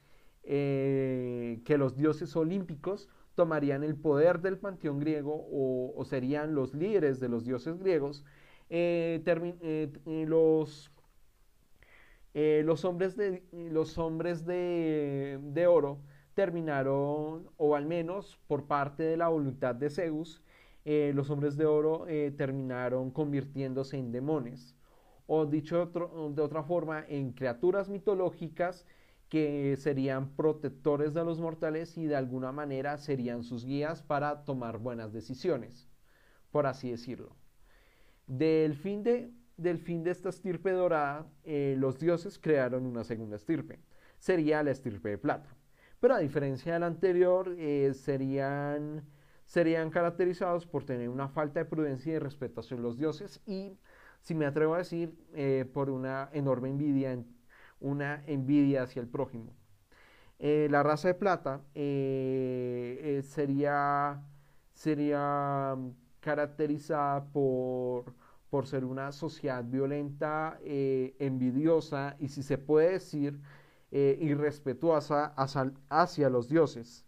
[0.45, 7.29] que los dioses olímpicos tomarían el poder del panteón griego o, serían los líderes de
[7.29, 8.25] los dioses griegos,
[8.71, 10.91] eh, eh, eh, los,
[12.35, 16.01] los, hombres, de, los hombres de, oro
[16.35, 20.43] terminaron, o al menos por parte de la voluntad de Zeus,
[20.85, 22.07] los hombres de oro
[22.37, 24.75] terminaron convirtiéndose en demonios,
[25.27, 28.87] o dicho de otra forma, en criaturas mitológicas
[29.33, 34.77] que serían protectores de los mortales y de alguna manera serían sus guías para tomar
[34.77, 35.89] buenas decisiones,
[36.51, 37.35] por así decirlo.
[38.27, 43.37] Del fin de, del fin de esta estirpe dorada, eh, los dioses crearon una segunda
[43.37, 43.81] estirpe,
[44.19, 45.57] sería la estirpe de plata.
[45.99, 49.03] Pero a diferencia de la anterior, eh, serían,
[49.47, 53.79] serían caracterizados por tener una falta de prudencia y de respeto hacia los dioses y,
[54.21, 57.13] si me atrevo a decir, eh, por una enorme envidia
[57.83, 59.53] una envidia hacia el prójimo.
[60.45, 64.21] Eh, la raza de plata eh, eh, sería,
[64.73, 65.77] sería
[66.19, 68.13] caracterizada por,
[68.51, 73.39] por ser una sociedad violenta, envidiosa y si se puede decir
[73.93, 75.33] irrespetuosa
[75.89, 77.07] hacia, los dioses.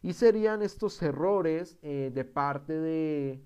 [0.00, 3.44] Y serían estos errores de parte de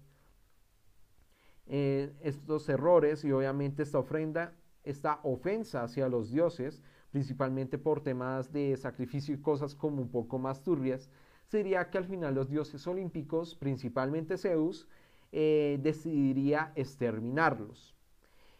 [2.22, 4.54] estos errores y obviamente esta ofrenda
[4.84, 10.38] esta ofensa hacia los dioses, principalmente por temas de sacrificio y cosas como un poco
[10.38, 11.10] más turbias,
[11.46, 14.88] sería que al final los dioses olímpicos, principalmente Zeus,
[15.32, 17.94] eh, decidiría exterminarlos.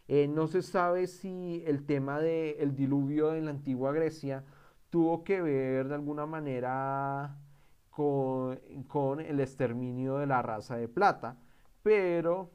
[0.08, 4.44] Eh, no se sabe si el tema del diluvio en la antigua Grecia
[4.90, 7.38] tuvo que ver de alguna manera
[7.90, 11.38] con, con el exterminio de la raza de plata,
[11.82, 12.50] pero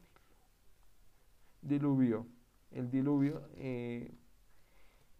[1.61, 2.27] diluvio
[2.71, 4.11] el diluvio, eh,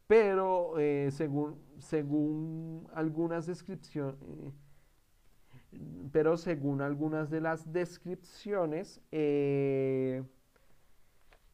[0.08, 4.52] pero eh, según, según algunas descripciones, eh,
[6.12, 9.02] pero según algunas de las descripciones,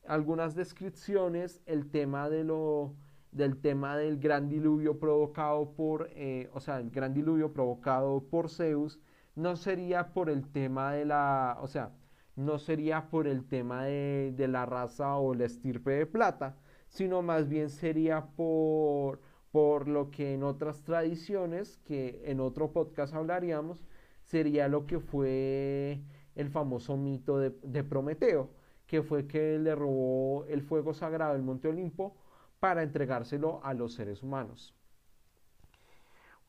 [0.07, 2.95] algunas descripciones, el tema de lo,
[3.31, 6.09] del tema del gran diluvio provocado por,
[6.53, 8.99] o sea, el gran diluvio provocado por Zeus,
[9.35, 11.91] no sería por el tema de la, o sea,
[12.35, 16.57] no sería por el tema de, la raza o la estirpe de plata,
[16.89, 19.21] sino más bien sería por,
[19.51, 23.85] por lo que en otras tradiciones, que en otro podcast hablaríamos,
[24.23, 26.01] sería lo que fue
[26.35, 28.49] el famoso mito de, de Prometeo,
[28.87, 32.15] que fue que le robó el fuego sagrado del Monte Olimpo
[32.59, 34.75] para entregárselo a los seres humanos.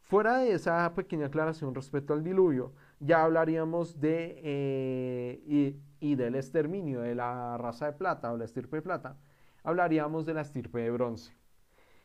[0.03, 7.01] Fuera de esa pequeña aclaración respecto al diluvio, ya hablaríamos de eh, y, del exterminio
[7.01, 9.17] de la raza de plata o la estirpe de plata,
[9.65, 11.33] hablaríamos de la estirpe de bronce.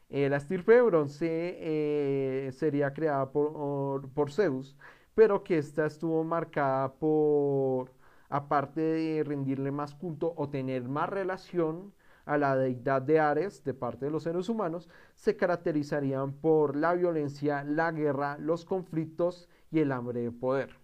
[0.09, 1.27] Eh, la estirpe de bronce
[1.59, 4.75] eh, sería creada por, por, Zeus,
[5.15, 7.91] pero que ésta estuvo marcada por,
[8.29, 11.93] aparte de rendirle más culto o tener más relación
[12.25, 16.93] a la deidad de Ares de parte de los seres humanos, se caracterizarían por la
[16.93, 20.80] violencia, la guerra, los conflictos y el hambre de poder.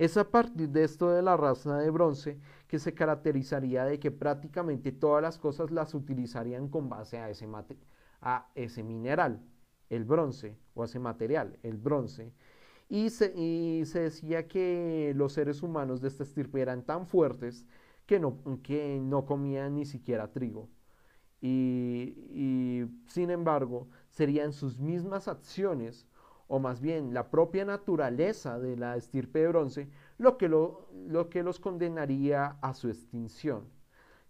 [0.00, 4.10] Es a partir de esto de la raza de bronce que se caracterizaría de que
[4.10, 7.46] prácticamente todas las cosas las utilizarían con base a ese,
[8.22, 9.42] a ese mineral,
[9.90, 12.32] el bronce, o a ese material, el bronce.
[12.88, 17.66] Y se, y se decía que los seres humanos de esta estirpe eran tan fuertes
[18.06, 20.70] que no, que no comían ni siquiera trigo.
[21.42, 26.06] Y, y, sin embargo, serían sus mismas acciones,
[26.50, 29.88] o más bien la propia naturaleza de la estirpe de bronce,
[30.18, 33.68] lo que, lo, lo que los condenaría a su extinción.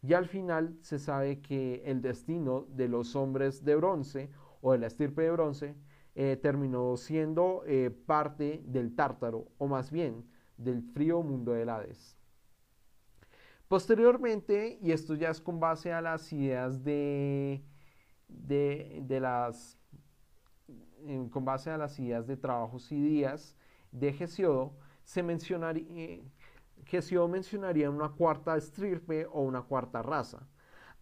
[0.03, 4.79] Y al final se sabe que el destino de los hombres de bronce o de
[4.79, 5.75] la estirpe de bronce
[6.15, 10.27] eh, terminó siendo eh, parte del tártaro, o más bien
[10.59, 12.19] del frío mundo del Hades.
[13.67, 17.65] Posteriormente, y esto ya es con base a las ideas de,
[18.29, 19.79] de, las,
[21.31, 23.57] con base a las ideas de trabajos y días
[23.93, 24.73] de Hesiodo,
[25.05, 26.25] se mencionaría, eh,
[26.91, 30.47] Hesiodo mencionaría una cuarta estirpe o una cuarta raza.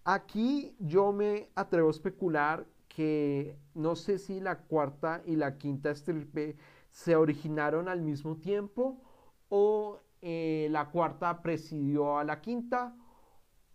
[0.04, 5.90] Aquí yo me atrevo a especular que no sé si la cuarta y la quinta
[5.90, 6.56] estirpe
[6.90, 9.00] se originaron al mismo tiempo
[9.48, 12.96] o eh, la cuarta presidió a la quinta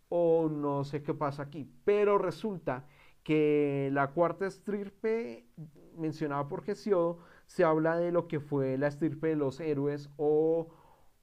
[0.09, 2.85] o no sé qué pasa aquí, pero resulta
[3.23, 5.47] que la cuarta estirpe
[5.97, 10.69] mencionada por Gesiodo se habla de lo que fue la estirpe de los héroes o,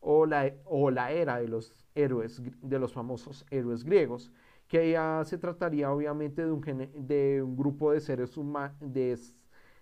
[0.01, 4.31] o, la, o la era de los héroes, de los famosos héroes griegos,
[4.69, 6.61] que ya se trataría obviamente de un,
[7.07, 8.35] de un grupo de seres,
[8.81, 9.19] de,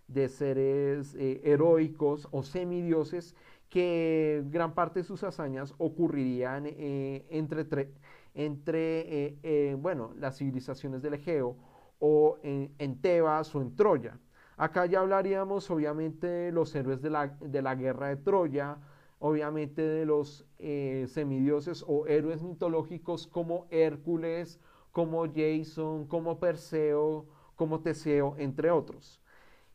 [0.09, 3.35] de seres eh, heroicos o semidioses
[3.69, 7.93] que gran parte de sus hazañas ocurrirían eh, entre,
[8.35, 11.57] entre eh, bueno, las civilizaciones del Egeo
[11.99, 14.19] o en, Tebas o en Troya.
[14.59, 18.79] Acá ya hablaríamos obviamente de los héroes de la, de la guerra de Troya,
[19.19, 24.61] obviamente de los semidioses o héroes mitológicos como Hércules,
[24.93, 29.21] como Jason, como Perseo, como Teseo, entre otros.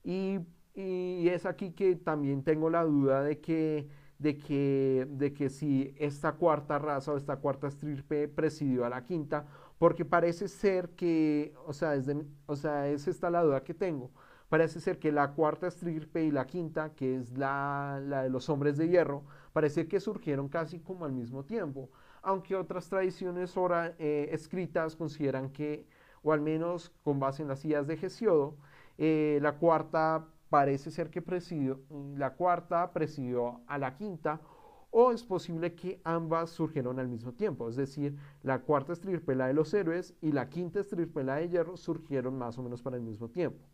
[0.04, 0.40] Y
[0.76, 5.94] y es aquí que también tengo la duda de que, de que, de que si
[6.00, 9.46] esta cuarta raza o esta cuarta estirpe presidió a la quinta,
[9.78, 11.94] porque parece ser que, o sea,
[12.48, 14.12] o sea, es esta la duda que tengo.
[14.54, 18.49] Parece ser que la cuarta estirpe y la quinta, que es la, la de los
[18.49, 21.89] hombres de hierro, parece que surgieron casi como al mismo tiempo,
[22.22, 25.88] aunque otras tradiciones ahora eh, escritas consideran que,
[26.22, 28.56] o al menos con base en las ideas de Hesiodo,
[28.99, 31.80] eh, la cuarta parece ser que presidió,
[32.16, 34.39] la cuarta presidió a la quinta,
[34.91, 39.56] o es posible que ambas surgieron al mismo tiempo, es decir, la cuarta estripela de
[39.56, 43.30] los héroes y la quinta estripela de hierro surgieron más o menos para el mismo
[43.30, 43.72] tiempo.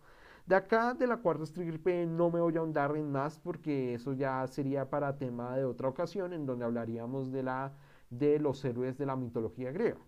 [0.49, 4.13] De acá de la cuarta estripela no me voy a ahondar en más porque eso
[4.13, 7.71] ya sería para tema de otra ocasión en donde hablaríamos de, la,
[8.09, 9.99] de los héroes de la mitología griega.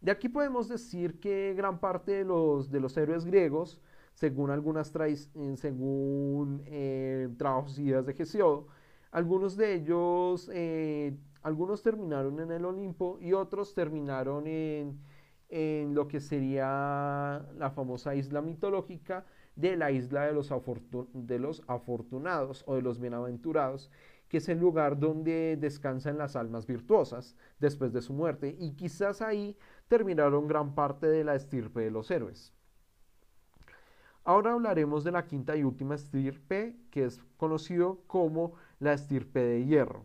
[0.00, 3.80] De aquí podemos decir que gran parte de los, de los héroes griegos
[4.14, 5.16] según algunas eh,
[5.56, 8.68] según eh, trabajos y ideas de Gesiodo.
[9.10, 15.00] Algunos de ellos, eh, algunos terminaron en el Olimpo y otros terminaron en,
[15.48, 19.24] en, lo que sería la famosa isla mitológica
[19.54, 20.52] de la isla de los,
[21.66, 23.90] afortunados o de los bienaventurados,
[24.28, 29.22] que es el lugar donde descansan las almas virtuosas después de su muerte y quizás
[29.22, 29.56] ahí
[29.88, 32.52] terminaron gran parte de la estirpe de los héroes.
[34.24, 39.64] Ahora hablaremos de la quinta y última estirpe, que es conocido como la estirpe de
[39.64, 40.04] hierro.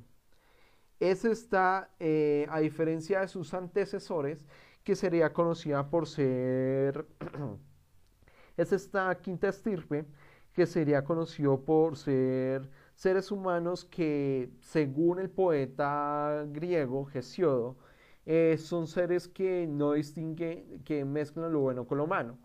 [0.99, 4.45] Es esta, eh, a diferencia de sus antecesores,
[4.83, 7.05] que sería conocida por ser,
[8.57, 10.05] es esta quinta estirpe,
[10.53, 17.77] que sería conocido por ser seres humanos que, según el poeta griego Hesiodo,
[18.25, 22.37] eh, son seres que no distinguen, que mezclan lo bueno con lo malo.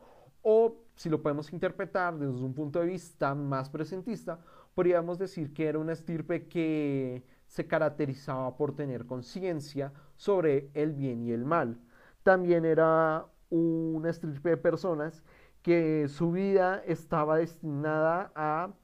[0.42, 4.38] O si lo podemos interpretar desde un punto de vista más presentista,
[4.74, 11.22] podríamos decir que era una estirpe que se caracterizaba por tener conciencia sobre el bien
[11.24, 11.78] y el mal.
[12.26, 15.22] También era una estirpe de personas
[15.62, 18.74] que su vida estaba destinada a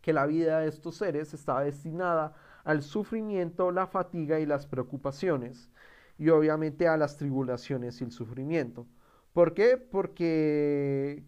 [0.00, 2.32] que la vida de estos seres estaba destinada
[2.64, 5.68] al sufrimiento, la fatiga y las preocupaciones,
[6.16, 8.86] y obviamente a las tribulaciones y el sufrimiento.
[9.34, 9.76] ¿Por qué?
[9.76, 11.22] Porque,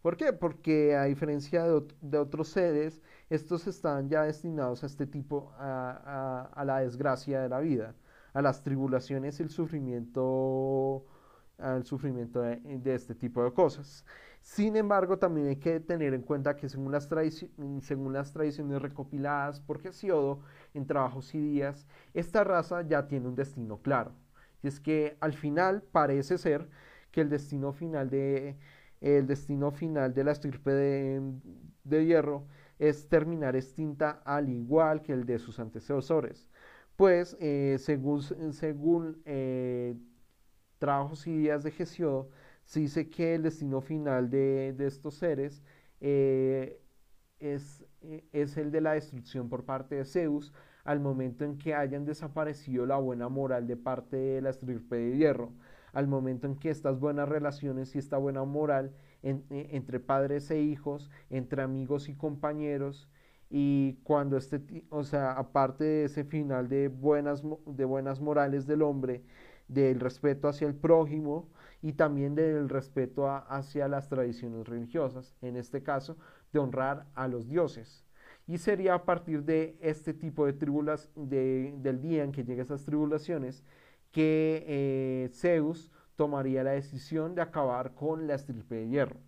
[0.00, 0.32] ¿por qué?
[0.32, 6.64] Porque a diferencia de, otros seres, estos están ya destinados a este tipo, a, a
[6.64, 7.96] la desgracia de la vida,
[8.32, 11.06] a las tribulaciones y el sufrimiento
[11.58, 14.04] al sufrimiento de, este tipo de cosas.
[14.40, 20.40] Sin embargo, también hay que tener en cuenta que según las, tradiciones recopiladas por Gesiodo
[20.72, 24.12] en Trabajos y Días, esta raza ya tiene un destino claro.
[24.62, 26.68] Y es que al final parece ser
[27.10, 28.56] que el destino final de,
[29.00, 32.46] el destino final de la estirpe de, hierro
[32.78, 36.48] es terminar extinta al igual que el de sus antecesores.
[36.98, 39.94] Pues eh, según, eh,
[40.80, 42.28] trabajos y días de Gesiodo,
[42.64, 45.62] se dice que el destino final de, estos seres
[46.00, 46.82] eh,
[47.38, 52.84] es, el de la destrucción por parte de Zeus al momento en que hayan desaparecido
[52.84, 55.52] la buena moral de parte de la estirpe de hierro,
[55.92, 58.92] al momento en que estas buenas relaciones y esta buena moral
[59.22, 63.08] entre padres e hijos, entre amigos y compañeros,
[63.50, 68.82] y cuando este, o sea, aparte de ese final de buenas, de buenas morales del
[68.82, 69.22] hombre,
[69.68, 71.48] del respeto hacia el prójimo
[71.82, 76.16] y también del respeto hacia las tradiciones religiosas, en este caso
[76.52, 78.04] de honrar a los dioses.
[78.46, 82.84] Y sería a partir de este tipo de tribulas, del día en que lleguen esas
[82.84, 83.62] tribulaciones,
[84.10, 89.20] que eh, Zeus tomaría la decisión de acabar con la estirpe de hierro.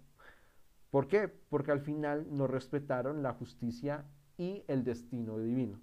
[0.91, 1.29] ¿Por qué?
[1.29, 4.05] Porque al final no respetaron la justicia
[4.37, 5.79] y el destino divino.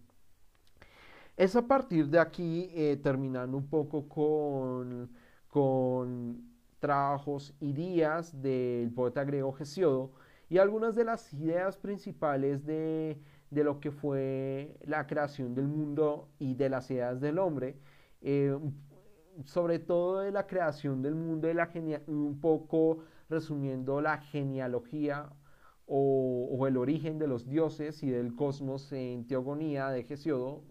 [1.37, 5.09] Es a partir de aquí, eh, terminando un poco con,
[5.49, 6.41] con
[6.79, 10.11] trabajos y días del poeta griego Hesiodo
[10.49, 13.19] y algunas de las ideas principales de,
[13.51, 17.77] lo que fue la creación del mundo y de las ideas del hombre,
[18.21, 18.57] eh,
[19.45, 21.69] sobre todo de la creación del mundo y la
[22.07, 22.99] un poco
[23.29, 25.29] resumiendo la genealogía
[25.85, 30.63] o, el origen de los dioses y del cosmos en teogonía de Hesiodo,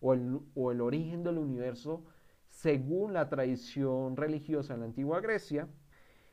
[0.00, 2.04] o, el, o el origen del universo
[2.52, 5.68] según la tradición religiosa en la antigua Grecia,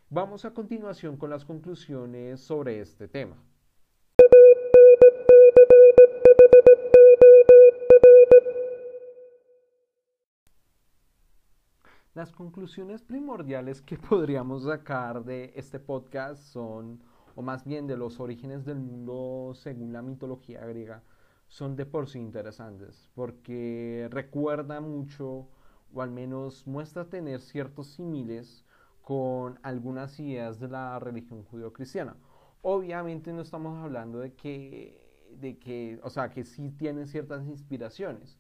[0.10, 3.38] vamos a continuación con las conclusiones sobre este tema.
[12.16, 17.00] Las conclusiones primordiales que podríamos sacar de este podcast son
[17.36, 21.04] o más bien de los orígenes del mundo según la mitología griega,
[21.48, 25.48] son de por sí interesantes, porque recuerda mucho,
[25.94, 28.66] o al menos muestra tener ciertos símiles
[29.02, 32.18] con algunas ideas de la religión judio-cristiana.
[32.62, 38.38] Obviamente no estamos hablando de que, de que, o sea, que sí tienen ciertas inspiraciones.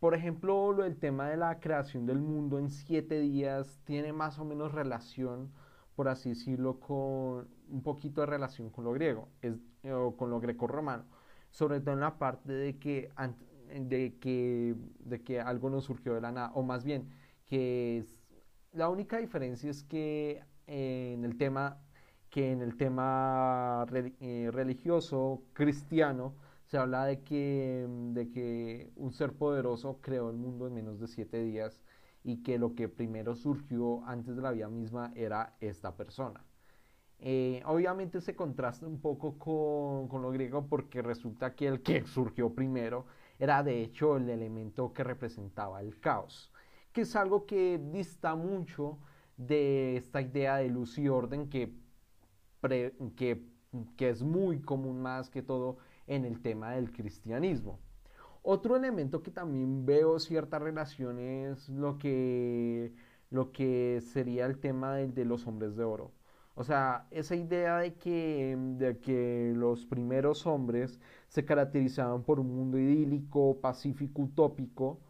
[0.00, 4.38] Por ejemplo, lo del tema de la creación del mundo en siete días tiene más
[4.38, 5.50] o menos relación
[5.96, 9.54] por así decirlo, con un poquito de relación con lo griego es,
[9.90, 11.04] o con lo greco-romano,
[11.50, 13.10] sobre todo en la parte de que,
[13.74, 17.08] de que, de que algo no surgió de la nada, o más bien
[17.46, 18.04] que
[18.72, 21.78] la única diferencia es que en el tema
[22.28, 23.86] que en el tema
[24.20, 26.34] eh, religioso cristiano
[26.66, 31.06] se habla de que, de que un ser poderoso creó el mundo en menos de
[31.06, 31.80] siete días
[32.24, 36.44] y que lo que primero surgió antes de la vida misma era esta persona.
[37.20, 42.04] Eh, obviamente se contrasta un poco con, con, lo griego porque resulta que el que
[42.06, 43.06] surgió primero
[43.38, 46.52] era de hecho el elemento que representaba el caos,
[46.92, 48.98] que es algo que dista mucho
[49.36, 51.72] de esta idea de luz y orden que,
[53.16, 53.46] que,
[53.96, 57.78] que es muy común más que todo en el tema del cristianismo.
[58.42, 62.94] Otro elemento que también veo cierta relación es lo que,
[63.30, 66.12] lo que sería el tema de, los hombres de oro.
[66.54, 72.54] O sea, esa idea de que, de que los primeros hombres se caracterizaban por un
[72.54, 75.00] mundo idílico, pacífico, utópico,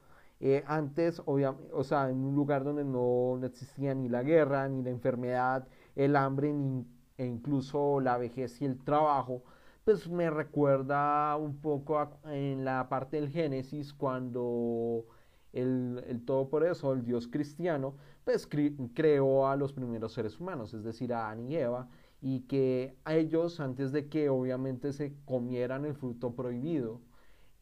[0.40, 4.90] eh, antes, o sea, en un lugar donde no, existía ni la guerra, ni la
[4.90, 6.86] enfermedad, el hambre, ni,
[7.16, 9.42] e incluso la vejez y el trabajo,
[9.86, 15.06] pues me recuerda un poco en la parte del Génesis cuando
[15.52, 16.24] el, el
[16.68, 21.48] eso, el Dios cristiano, pues creó a los primeros seres humanos, es decir, a Adán
[21.48, 21.88] y Eva,
[22.20, 27.00] y que a ellos, antes de que obviamente se comieran el fruto prohibido,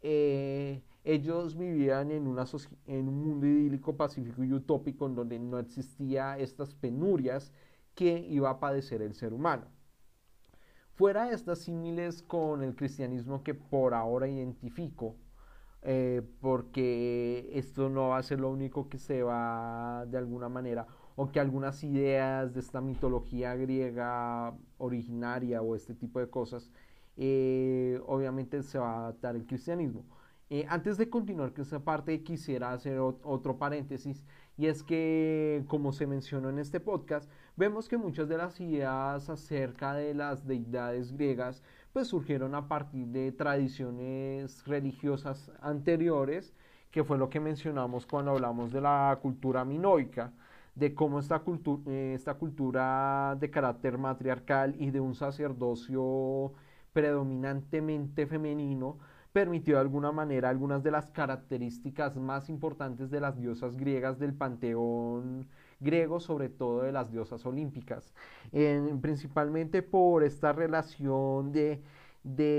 [0.01, 2.47] eh, ellos vivían en, una
[2.87, 7.53] en un mundo idílico, pacífico y utópico en donde no existía estas penurias
[7.95, 9.67] que iba a padecer el ser humano.
[10.97, 15.17] Fuera estas símiles con el cristianismo que por ahora identifico,
[15.83, 20.87] eh, porque esto no va a ser lo único que se va de alguna manera,
[21.17, 26.71] o que algunas ideas de esta mitología griega originaria o este tipo de cosas,
[27.17, 30.05] eh, obviamente se va a adaptar el cristianismo.
[30.49, 34.25] Eh, antes de continuar con esta parte, quisiera hacer otro paréntesis,
[34.57, 39.29] y es que, como se mencionó en este podcast, vemos que muchas de las ideas
[39.29, 46.53] acerca de las deidades griegas pues surgieron a partir de tradiciones religiosas anteriores,
[46.91, 50.33] que fue lo que mencionamos cuando hablamos de la cultura minoica,
[50.75, 51.43] de cómo esta,
[51.87, 56.53] eh, esta cultura de carácter matriarcal y de un sacerdocio
[56.93, 58.99] predominantemente femenino
[59.33, 64.35] permitió de alguna manera algunas de las características más importantes de las diosas griegas del
[64.35, 65.49] panteón
[66.19, 68.15] sobre todo de las diosas olímpicas,
[69.01, 71.83] principalmente por esta relación de,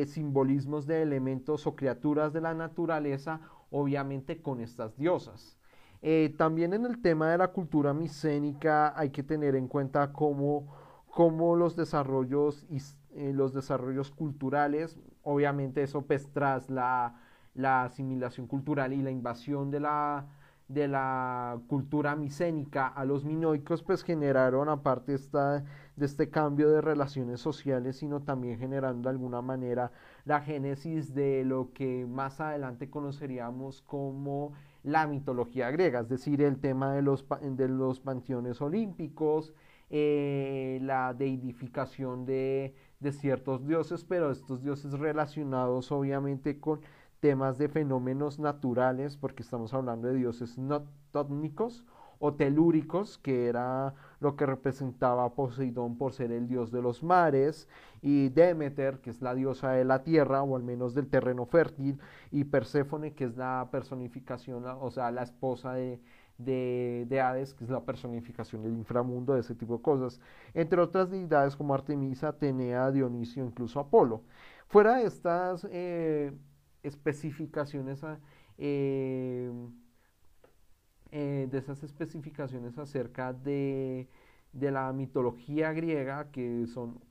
[0.07, 3.39] simbolismos de elementos o criaturas de la naturaleza,
[3.71, 5.57] obviamente con estas diosas.
[6.01, 10.67] Eh, también en el tema de la cultura micénica hay que tener en cuenta cómo,
[11.57, 17.15] los, desarrollos, eh, los desarrollos culturales, obviamente eso pues tras la
[17.55, 20.27] asimilación cultural y la invasión de la,
[20.67, 25.63] de la cultura micénica a los minoicos, pues generaron, aparte esta,
[25.95, 29.91] de este cambio de relaciones sociales, sino también generando de alguna manera
[30.25, 34.53] la génesis de lo que más adelante conoceríamos como
[34.83, 39.53] la mitología griega, es decir, el tema de los, de los panteones olímpicos,
[39.89, 46.81] eh, la deidificación de, de ciertos dioses, pero estos dioses relacionados obviamente con
[47.19, 51.85] temas de fenómenos naturales, porque estamos hablando de dioses no tónicos
[52.19, 57.67] o telúricos, que era lo que representaba Poseidón por ser el dios de los mares,
[58.01, 61.99] y Demeter, que es la diosa de la tierra, o al menos del terreno fértil,
[62.31, 65.99] y Perséfone, que es la personificación, o sea, la esposa de,
[66.37, 70.19] de, de, Hades, que es la personificación del inframundo, de ese tipo de cosas,
[70.53, 74.23] entre otras deidades como Artemisa, Atenea, Dionisio, incluso Apolo.
[74.67, 76.33] Fuera de estas eh,
[76.85, 78.01] especificaciones
[78.57, 79.51] eh,
[81.11, 84.07] eh, de esas especificaciones acerca de,
[84.53, 87.01] la mitología griega que son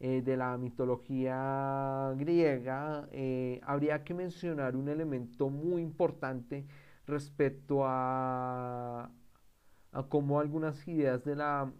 [0.00, 3.08] eh, de la mitología griega
[3.62, 6.66] habría que mencionar un elemento muy importante
[7.06, 9.10] respecto a,
[9.92, 11.70] a cómo algunas ideas de la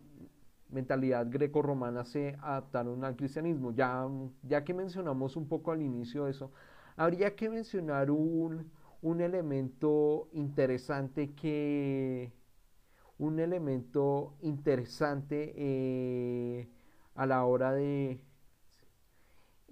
[0.75, 3.73] mentalidad greco-romana se adaptaron al cristianismo.
[3.73, 4.07] Ya,
[4.43, 6.53] ya que mencionamos un poco al inicio eso,
[6.97, 8.71] habría que mencionar un,
[9.21, 12.33] elemento interesante que
[13.19, 16.69] un elemento interesante eh,
[17.15, 18.21] a la hora de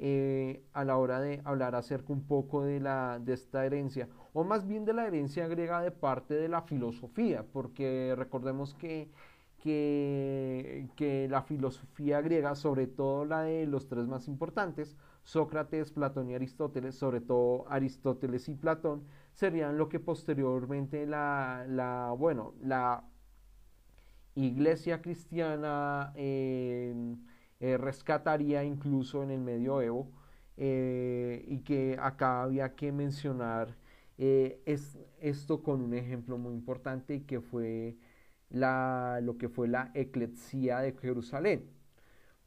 [0.05, 4.43] eh, a la hora de hablar acerca un poco de, la, de esta herencia, o
[4.43, 9.13] más bien de la herencia griega de parte de la filosofía, porque recordemos que
[9.63, 16.35] que, la filosofía griega, sobre todo la de los tres más importantes, Sócrates, Platón y
[16.35, 23.05] Aristóteles, sobre todo Aristóteles y Platón, serían lo que posteriormente la, bueno, la
[24.35, 26.95] iglesia cristiana eh,
[27.61, 30.11] eh, rescataría incluso en el medioevo
[30.57, 33.77] eh, y que acá había que mencionar
[34.19, 37.97] es, esto con un ejemplo muy importante que fue
[38.53, 41.71] lo que fue la eclesía de Jerusalén.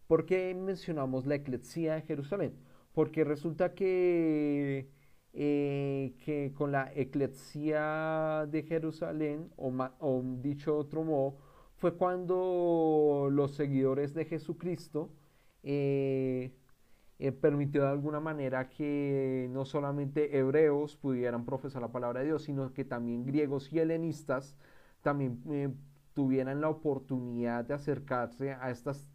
[0.07, 2.53] ¿Por qué mencionamos la eclesía de Jerusalén?
[2.93, 4.89] Porque resulta que,
[5.33, 11.37] eh, que con la eclesía de Jerusalén, o, dicho otro modo,
[11.77, 15.09] fue cuando los seguidores de Jesucristo
[15.63, 16.53] eh,
[17.19, 22.43] eh, permitió de alguna manera que no solamente hebreos pudieran profesar la palabra de Dios,
[22.43, 24.55] sino que también griegos y helenistas
[25.01, 25.39] también
[26.15, 29.07] tuvieran la oportunidad de acercarse a, estas,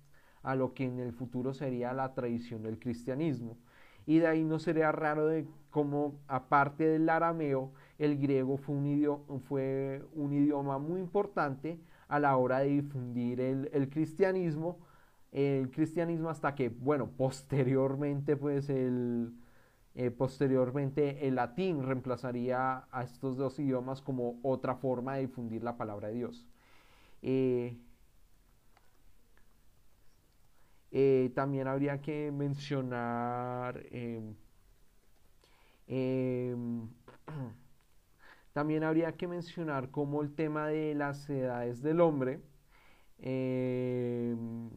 [0.43, 3.57] a lo que en el futuro sería la tradición del cristianismo.
[4.07, 10.33] Y de ahí no sería raro de cómo, aparte del arameo, el griego fue un,
[10.33, 14.79] idioma, muy importante a la hora de difundir el, cristianismo,
[15.33, 19.33] el cristianismo hasta que, bueno, posteriormente, pues el,
[19.95, 25.77] eh, posteriormente el latín reemplazaría a estos dos idiomas como otra forma de difundir la
[25.77, 26.50] palabra de Dios.
[27.23, 27.79] Eh,
[30.91, 34.35] eh, también habría que mencionar em,
[35.93, 36.89] Em,
[38.53, 42.41] también habría que mencionar como el tema de las edades del hombre,
[43.19, 44.71] em,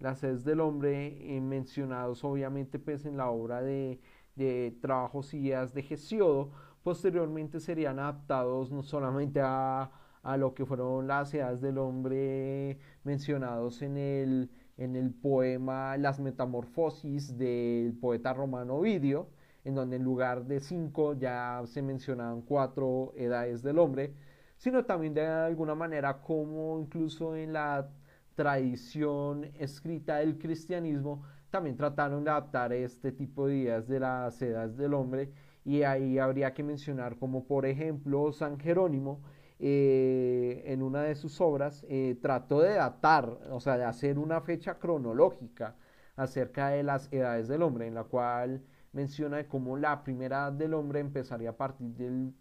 [0.00, 4.00] las edades del hombre eh, mencionados obviamente pues en la obra de,
[4.34, 6.50] de Trabajos y Guías de Gesiodo,
[6.82, 9.90] posteriormente serían adaptados no solamente a,
[10.24, 16.18] a lo que fueron las edades del hombre mencionados en el, en el poema Las
[16.18, 19.28] Metamorfosis del poeta romano Ovidio,
[19.64, 24.14] en donde en lugar de cinco ya se mencionaban cuatro edades del hombre,
[24.56, 27.88] sino también de alguna manera como incluso en la
[28.34, 31.22] tradición escrita del cristianismo
[31.54, 35.30] también trataron de adaptar este tipo de ideas de las edades del hombre.
[35.64, 39.22] Y ahí habría que mencionar como por ejemplo San Jerónimo
[39.58, 44.40] eh, en una de sus obras eh, trató de datar, o sea, de hacer una
[44.40, 45.76] fecha cronológica
[46.16, 48.62] acerca de las edades del hombre, en la cual
[48.92, 52.34] menciona cómo la primera edad del hombre empezaría a partir del,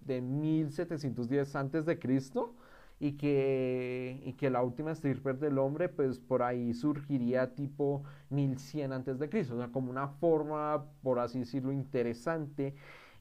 [0.00, 2.54] de 1710 antes de Cristo
[2.98, 8.92] y que, y que la última estirpe del hombre pues por ahí surgiría tipo 1100
[8.92, 12.74] antes de Cristo, o sea, como una forma, por así decirlo, interesante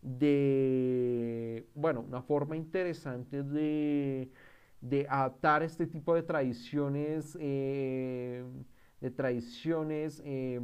[0.06, 4.32] de, bueno, una forma interesante de,
[4.82, 8.46] de adaptar este tipo de tradiciones, eh,
[9.02, 10.62] de tradiciones eh,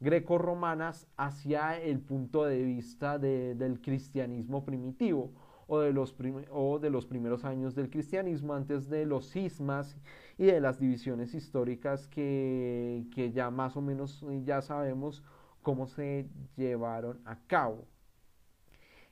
[0.00, 5.32] greco-romanas hacia el punto de vista del cristianismo primitivo
[5.66, 6.16] o de, los
[6.50, 9.96] o de los primeros años del cristianismo antes de los cismas
[10.38, 15.22] y de las divisiones históricas que, que ya más o menos ya sabemos
[15.62, 17.91] cómo se llevaron a cabo.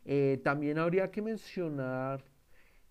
[0.05, 2.25] Eh, también habría que mencionar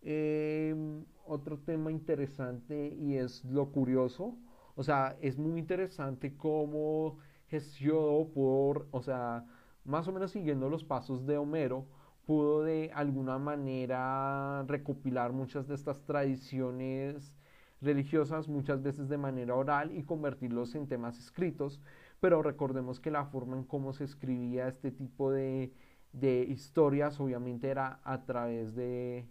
[0.01, 4.37] em, otro tema interesante y es lo curioso.
[4.75, 7.17] O sea, es muy interesante cómo
[7.49, 9.45] Hesíodo por, o sea,
[9.83, 11.85] más o menos siguiendo los pasos de Homero,
[12.25, 17.33] pudo de alguna manera recopilar muchas de estas tradiciones
[17.81, 21.81] religiosas, muchas veces de manera oral, y convertirlos en temas escritos.
[22.19, 25.73] Pero recordemos que la forma en cómo se escribía este tipo de,
[26.11, 29.27] de historias obviamente era a través de,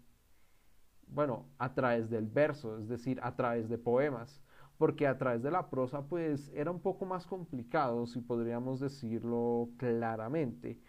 [1.08, 4.42] bueno, a través del verso, es decir, a través de poemas
[4.78, 9.70] porque a través de la prosa pues era un poco más complicado, si podríamos decirlo
[9.76, 10.80] claramente.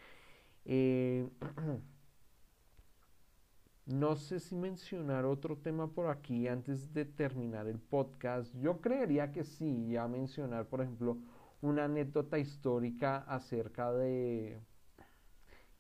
[0.65, 1.27] Eh,
[3.85, 8.53] no sé si mencionar otro tema por aquí antes de terminar el podcast.
[8.61, 11.17] Yo creería que sí, ya mencionar, por ejemplo,
[11.61, 14.61] una anécdota histórica acerca de...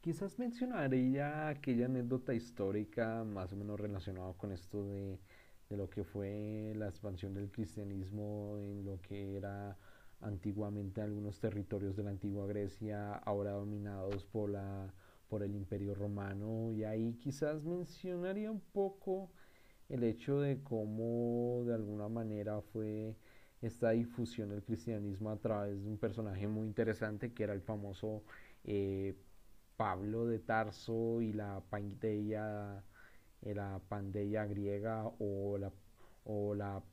[0.01, 5.19] Quizás mencionaría aquella anécdota histórica más o menos relacionada con esto de
[5.69, 9.77] de lo que fue la expansión del cristianismo en lo que era
[10.21, 14.93] antiguamente algunos territorios de la antigua Grecia, ahora dominados por, la,
[15.29, 19.31] por el imperio romano, y ahí quizás mencionaría un poco
[19.89, 23.15] el hecho de cómo de alguna manera fue
[23.61, 28.23] esta difusión del cristianismo a través de un personaje muy interesante que era el famoso
[28.63, 29.15] eh,
[29.79, 32.83] Pablo de Tarso y la Panteia
[33.41, 35.71] la pandella griega o la,
[36.25, 36.83] o la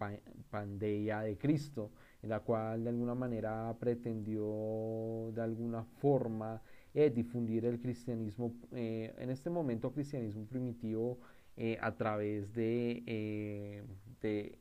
[0.78, 1.90] de Cristo,
[2.22, 6.62] en la cual de alguna manera pretendió de alguna forma
[6.94, 11.18] eh, difundir el cristianismo, eh, en este momento cristianismo primitivo,
[11.56, 13.82] eh, a través de,
[14.20, 14.58] de,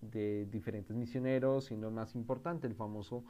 [0.00, 3.24] de, diferentes misioneros, siendo el más importante el famoso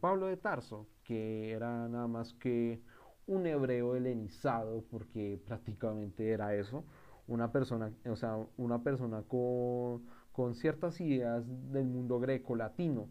[0.00, 2.82] Pablo de Tarso, que era nada más que
[3.26, 6.84] un hebreo helenizado, porque prácticamente era eso,
[7.26, 13.08] una persona, o sea, una persona con, con ciertas ideas del mundo greco-latino,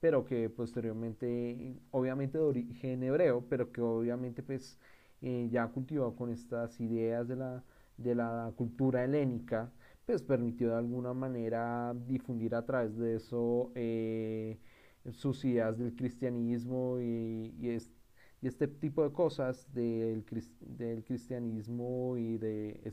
[0.00, 4.78] pero que posteriormente, obviamente de origen hebreo, pero que obviamente pues
[5.20, 7.64] eh, ya cultivado con estas ideas de la,
[7.96, 9.72] de la cultura helénica,
[10.06, 14.58] pues permitió de alguna manera difundir a través de eso eh,
[15.12, 17.70] sus ideas del cristianismo y, y,
[18.42, 20.24] este tipo de cosas del,
[20.60, 22.92] del cristianismo y de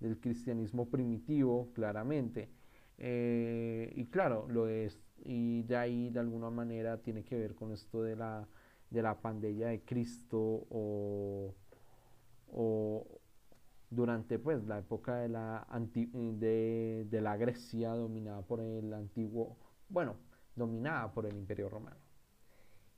[0.00, 2.50] del cristianismo primitivo, claramente.
[2.98, 7.72] Eh, y claro, lo es, y de ahí de alguna manera tiene que ver con
[7.72, 8.48] esto de la,
[8.90, 10.38] de la pandilla de Cristo
[10.70, 11.54] o,
[12.52, 13.06] o
[13.90, 15.66] durante pues la época de la,
[16.38, 19.58] de, de la Grecia dominada por el antiguo,
[19.88, 20.16] bueno,
[20.56, 22.01] dominada por el imperio romano.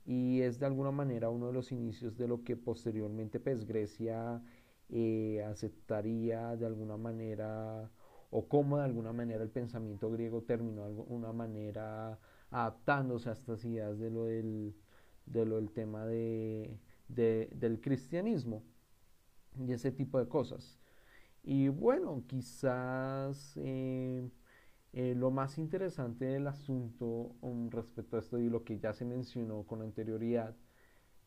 [0.05, 4.41] Y es de alguna manera uno de los inicios de lo que posteriormente pues Grecia
[4.89, 7.89] eh, aceptaría de alguna manera
[8.29, 12.19] o cómo de alguna manera el pensamiento griego terminó de alguna manera
[12.51, 14.75] adaptándose a estas ideas de lo del,
[15.73, 16.77] tema de,
[17.07, 18.63] del cristianismo
[19.57, 20.79] y ese tipo de cosas.
[21.43, 24.29] Y bueno, quizás eh,
[24.95, 29.05] eh, lo más interesante del asunto um, respecto a esto y lo que ya se
[29.05, 30.55] mencionó con anterioridad,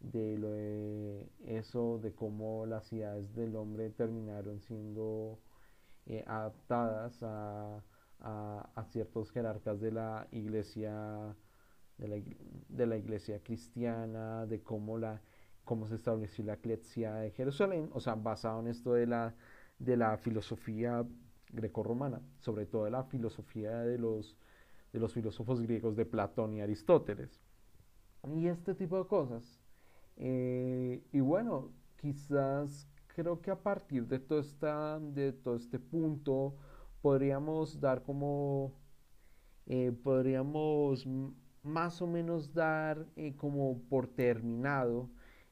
[0.01, 5.40] de eso, de cómo las ideas del hombre terminaron siendo
[6.07, 7.82] eh, adaptadas a,
[8.20, 11.36] a, ciertos jerarcas de la iglesia,
[11.99, 12.16] de la,
[12.69, 15.20] de la iglesia cristiana, de cómo la
[15.65, 19.35] cómo se estableció la eclesia de Jerusalén, o sea, basado en esto de la,
[19.78, 21.05] de la filosofía
[21.51, 24.37] grecorromana, sobre todo de la filosofía de los,
[24.93, 27.41] de los filósofos griegos de Platón y Aristóteles.
[28.35, 29.61] Y este tipo de cosas.
[30.16, 36.57] Eh, y bueno, quizás creo que a partir de todo, esta, de todo este punto
[37.01, 38.73] podríamos dar como,
[39.66, 41.07] eh, podríamos
[41.62, 45.11] más o menos dar eh, como por terminado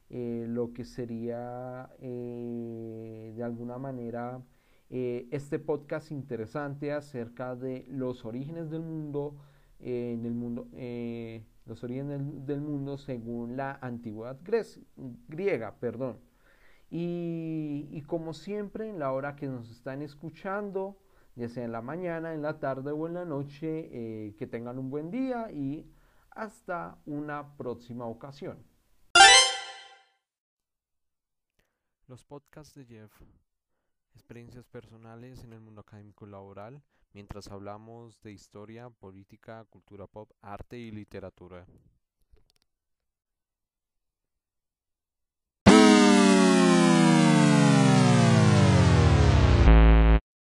[0.09, 4.41] lo que sería de alguna manera
[4.89, 9.35] eh, este podcast interesante acerca de los orígenes del mundo,
[9.79, 10.67] en el mundo
[11.65, 14.39] los orígenes del, mundo según la antigüedad
[15.27, 15.75] griega.
[15.79, 16.19] Perdón.
[16.89, 20.97] Y, como siempre, en la hora que nos están escuchando,
[21.35, 24.89] ya sea en la mañana, en la tarde o en la noche, que tengan un
[24.89, 25.85] buen día y
[26.31, 28.63] hasta una próxima ocasión.
[32.07, 33.11] Los podcasts de Jeff,
[34.17, 36.81] experiencias personales en el mundo académico y laboral,
[37.13, 41.67] mientras hablamos de historia, política, cultura pop, arte y literatura.